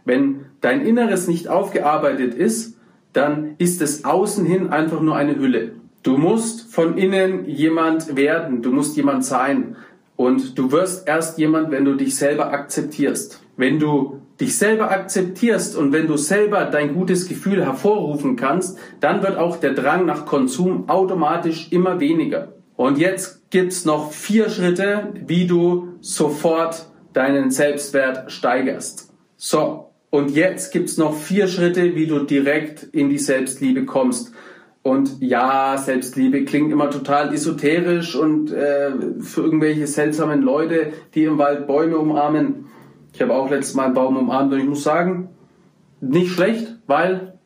Wenn 0.03 0.47
dein 0.59 0.81
Inneres 0.81 1.27
nicht 1.27 1.47
aufgearbeitet 1.47 2.33
ist, 2.33 2.77
dann 3.13 3.55
ist 3.59 3.81
es 3.81 4.03
außen 4.03 4.43
hin 4.43 4.69
einfach 4.69 5.01
nur 5.01 5.15
eine 5.15 5.37
Hülle. 5.37 5.73
Du 6.01 6.17
musst 6.17 6.73
von 6.73 6.97
innen 6.97 7.45
jemand 7.45 8.17
werden, 8.17 8.61
du 8.61 8.71
musst 8.71 8.97
jemand 8.97 9.23
sein. 9.23 9.75
Und 10.15 10.57
du 10.57 10.71
wirst 10.71 11.07
erst 11.07 11.37
jemand, 11.37 11.71
wenn 11.71 11.85
du 11.85 11.93
dich 11.93 12.15
selber 12.15 12.51
akzeptierst. 12.51 13.41
Wenn 13.55 13.79
du 13.79 14.21
dich 14.39 14.57
selber 14.57 14.91
akzeptierst 14.91 15.75
und 15.75 15.93
wenn 15.93 16.07
du 16.07 16.17
selber 16.17 16.65
dein 16.65 16.93
gutes 16.93 17.27
Gefühl 17.27 17.63
hervorrufen 17.63 18.35
kannst, 18.35 18.77
dann 18.99 19.23
wird 19.23 19.37
auch 19.37 19.57
der 19.57 19.73
Drang 19.73 20.05
nach 20.05 20.25
Konsum 20.25 20.89
automatisch 20.89 21.71
immer 21.71 21.99
weniger. 21.99 22.53
Und 22.75 22.97
jetzt 22.97 23.49
gibt's 23.49 23.85
noch 23.85 24.11
vier 24.11 24.49
Schritte, 24.49 25.13
wie 25.25 25.47
du 25.47 25.93
sofort 26.01 26.87
deinen 27.13 27.49
Selbstwert 27.49 28.31
steigerst. 28.31 29.13
So, 29.37 29.91
und 30.09 30.31
jetzt 30.31 30.73
gibt's 30.73 30.97
noch 30.97 31.15
vier 31.15 31.47
Schritte, 31.47 31.95
wie 31.95 32.07
du 32.07 32.19
direkt 32.19 32.83
in 32.83 33.09
die 33.09 33.17
Selbstliebe 33.17 33.85
kommst. 33.85 34.33
Und 34.81 35.19
ja, 35.19 35.77
Selbstliebe 35.77 36.45
klingt 36.45 36.71
immer 36.71 36.89
total 36.89 37.33
esoterisch 37.33 38.15
und 38.15 38.51
äh, 38.51 38.91
für 39.19 39.41
irgendwelche 39.41 39.87
seltsamen 39.87 40.41
Leute, 40.41 40.93
die 41.15 41.23
im 41.23 41.37
Wald 41.37 41.65
Bäume 41.65 41.97
umarmen. 41.97 42.64
Ich 43.15 43.21
habe 43.21 43.33
auch 43.33 43.49
letztes 43.49 43.75
Mal 43.75 43.85
einen 43.85 43.93
Baum 43.93 44.17
umarmt 44.17 44.51
und 44.51 44.59
ich 44.59 44.67
muss 44.67 44.83
sagen, 44.83 45.29
nicht 46.01 46.33
schlecht, 46.33 46.75
weil 46.85 47.39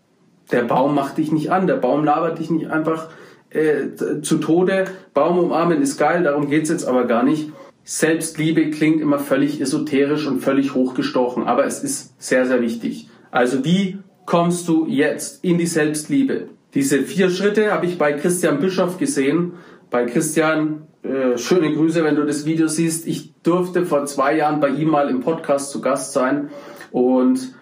der 0.51 0.63
Baum 0.63 0.95
macht 0.95 1.19
dich 1.19 1.31
nicht 1.31 1.51
an, 1.51 1.67
der 1.67 1.75
Baum 1.75 2.03
labert 2.03 2.39
dich 2.39 2.49
nicht 2.49 2.71
einfach 2.71 3.09
äh, 3.51 4.21
zu 4.23 4.39
Tode. 4.39 4.85
Baum 5.13 5.37
umarmen 5.37 5.79
ist 5.83 5.99
geil, 5.99 6.23
darum 6.23 6.49
geht's 6.49 6.71
jetzt 6.71 6.87
aber 6.87 7.05
gar 7.05 7.21
nicht. 7.21 7.51
Selbstliebe 7.83 8.71
klingt 8.71 8.99
immer 8.99 9.19
völlig 9.19 9.61
esoterisch 9.61 10.25
und 10.25 10.39
völlig 10.39 10.73
hochgestochen, 10.73 11.43
aber 11.43 11.65
es 11.65 11.83
ist 11.83 12.19
sehr, 12.19 12.47
sehr 12.47 12.61
wichtig. 12.61 13.07
Also 13.29 13.63
wie 13.63 13.99
kommst 14.25 14.67
du 14.67 14.87
jetzt 14.87 15.43
in 15.43 15.59
die 15.59 15.67
Selbstliebe? 15.67 16.49
Diese 16.73 17.03
vier 17.03 17.29
Schritte 17.29 17.71
habe 17.71 17.85
ich 17.85 17.99
bei 17.99 18.13
Christian 18.13 18.59
Bischoff 18.59 18.97
gesehen. 18.97 19.53
Bei 19.91 20.05
Christian, 20.05 20.87
äh, 21.03 21.37
schöne 21.37 21.73
Grüße, 21.73 22.03
wenn 22.03 22.15
du 22.15 22.25
das 22.25 22.45
Video 22.45 22.67
siehst. 22.67 23.07
Ich 23.07 23.33
durfte 23.41 23.85
vor 23.85 24.05
zwei 24.05 24.35
Jahren 24.35 24.59
bei 24.59 24.69
ihm 24.69 24.89
mal 24.89 25.09
im 25.09 25.21
Podcast 25.21 25.71
zu 25.71 25.81
Gast 25.81 26.13
sein 26.13 26.49
und 26.91 27.55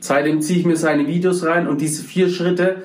seitdem 0.00 0.40
ziehe 0.40 0.60
ich 0.60 0.66
mir 0.66 0.76
seine 0.76 1.06
Videos 1.06 1.44
rein 1.44 1.68
und 1.68 1.80
diese 1.80 2.02
vier 2.02 2.30
Schritte, 2.30 2.82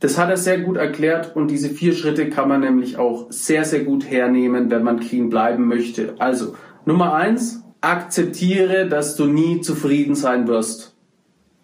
das 0.00 0.18
hat 0.18 0.30
er 0.30 0.36
sehr 0.36 0.60
gut 0.60 0.76
erklärt 0.76 1.36
und 1.36 1.50
diese 1.50 1.70
vier 1.70 1.92
Schritte 1.92 2.28
kann 2.30 2.48
man 2.48 2.60
nämlich 2.60 2.98
auch 2.98 3.26
sehr, 3.30 3.64
sehr 3.64 3.84
gut 3.84 4.10
hernehmen, 4.10 4.70
wenn 4.70 4.82
man 4.82 4.98
clean 4.98 5.30
bleiben 5.30 5.68
möchte. 5.68 6.14
Also, 6.18 6.56
Nummer 6.84 7.14
eins, 7.14 7.62
akzeptiere, 7.80 8.88
dass 8.88 9.14
du 9.14 9.26
nie 9.26 9.60
zufrieden 9.60 10.16
sein 10.16 10.48
wirst. 10.48 10.96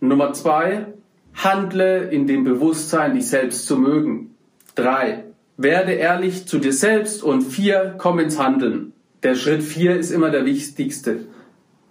Nummer 0.00 0.32
zwei, 0.32 0.86
Handle 1.34 2.08
in 2.10 2.26
dem 2.28 2.44
Bewusstsein, 2.44 3.14
dich 3.14 3.26
selbst 3.26 3.66
zu 3.66 3.76
mögen. 3.76 4.34
Drei, 4.74 5.24
werde 5.58 5.92
ehrlich 5.92 6.46
zu 6.46 6.58
dir 6.58 6.72
selbst. 6.72 7.22
Und 7.22 7.42
vier, 7.42 7.96
komm 7.98 8.18
ins 8.20 8.38
Handeln. 8.38 8.92
Der 9.22 9.34
Schritt 9.34 9.62
vier 9.62 9.96
ist 9.96 10.10
immer 10.10 10.30
der 10.30 10.46
wichtigste. 10.46 11.26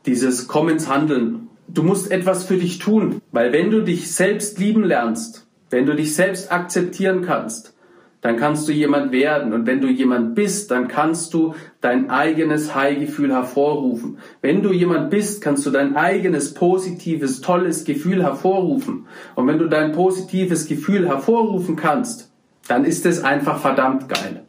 Dieses 0.07 0.47
komm 0.47 0.69
ins 0.69 0.89
Handeln. 0.89 1.49
Du 1.67 1.83
musst 1.83 2.09
etwas 2.09 2.45
für 2.45 2.55
dich 2.55 2.79
tun, 2.79 3.21
weil 3.33 3.51
wenn 3.51 3.69
du 3.69 3.81
dich 3.81 4.13
selbst 4.13 4.57
lieben 4.57 4.85
lernst, 4.85 5.45
wenn 5.69 5.85
du 5.85 5.93
dich 5.93 6.15
selbst 6.15 6.49
akzeptieren 6.49 7.23
kannst, 7.23 7.73
dann 8.21 8.37
kannst 8.37 8.67
du 8.67 8.71
jemand 8.71 9.11
werden. 9.11 9.53
Und 9.53 9.67
wenn 9.67 9.81
du 9.81 9.89
jemand 9.89 10.33
bist, 10.33 10.71
dann 10.71 10.87
kannst 10.87 11.33
du 11.33 11.53
dein 11.81 12.09
eigenes 12.09 12.73
High-Gefühl 12.73 13.33
hervorrufen. 13.33 14.17
Wenn 14.41 14.63
du 14.63 14.71
jemand 14.71 15.09
bist, 15.09 15.41
kannst 15.41 15.65
du 15.65 15.71
dein 15.71 15.95
eigenes 15.95 16.53
positives, 16.53 17.41
tolles 17.41 17.83
Gefühl 17.83 18.23
hervorrufen. 18.23 19.07
Und 19.35 19.47
wenn 19.47 19.59
du 19.59 19.67
dein 19.67 19.91
positives 19.91 20.67
Gefühl 20.67 21.07
hervorrufen 21.07 21.75
kannst, 21.75 22.26
dann 22.67 22.85
ist 22.85 23.05
es 23.05 23.23
einfach 23.23 23.59
verdammt 23.59 24.09
geil. 24.09 24.43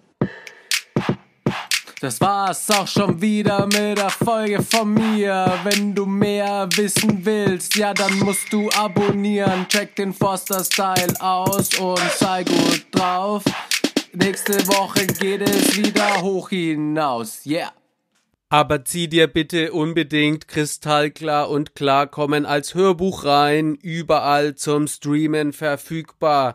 Das 2.01 2.21
war's 2.21 2.71
auch 2.71 2.87
schon 2.87 3.21
wieder 3.21 3.67
mit 3.67 3.99
der 3.99 4.11
Folge 4.11 4.63
von 4.63 4.95
mir. 4.95 5.53
Wenn 5.65 5.97
du 5.97 6.07
mehr 6.07 6.69
wissen 6.77 7.25
willst, 7.25 7.75
ja, 7.75 7.93
dann 7.93 8.21
musst 8.21 8.53
du 8.53 8.71
abonnieren. 8.71 9.67
Check 9.69 9.97
den 9.97 10.13
Foster 10.13 10.63
Style 10.63 11.21
aus 11.21 11.77
und 11.77 11.99
sei 12.17 12.45
gut 12.45 12.87
drauf. 12.93 13.43
Nächste 14.13 14.65
Woche 14.69 15.07
geht 15.07 15.43
es 15.43 15.77
wieder 15.77 16.23
hoch 16.23 16.51
hinaus. 16.51 17.45
Yeah. 17.45 17.73
Aber 18.49 18.85
zieh 18.85 19.09
dir 19.09 19.27
bitte 19.27 19.73
unbedingt 19.73 20.47
kristallklar 20.47 21.51
und 21.51 21.75
klarkommen 21.75 22.47
als 22.47 22.75
Hörbuch 22.75 23.25
rein, 23.25 23.75
überall 23.75 24.55
zum 24.55 24.87
Streamen 24.87 25.53
verfügbar. 25.53 26.55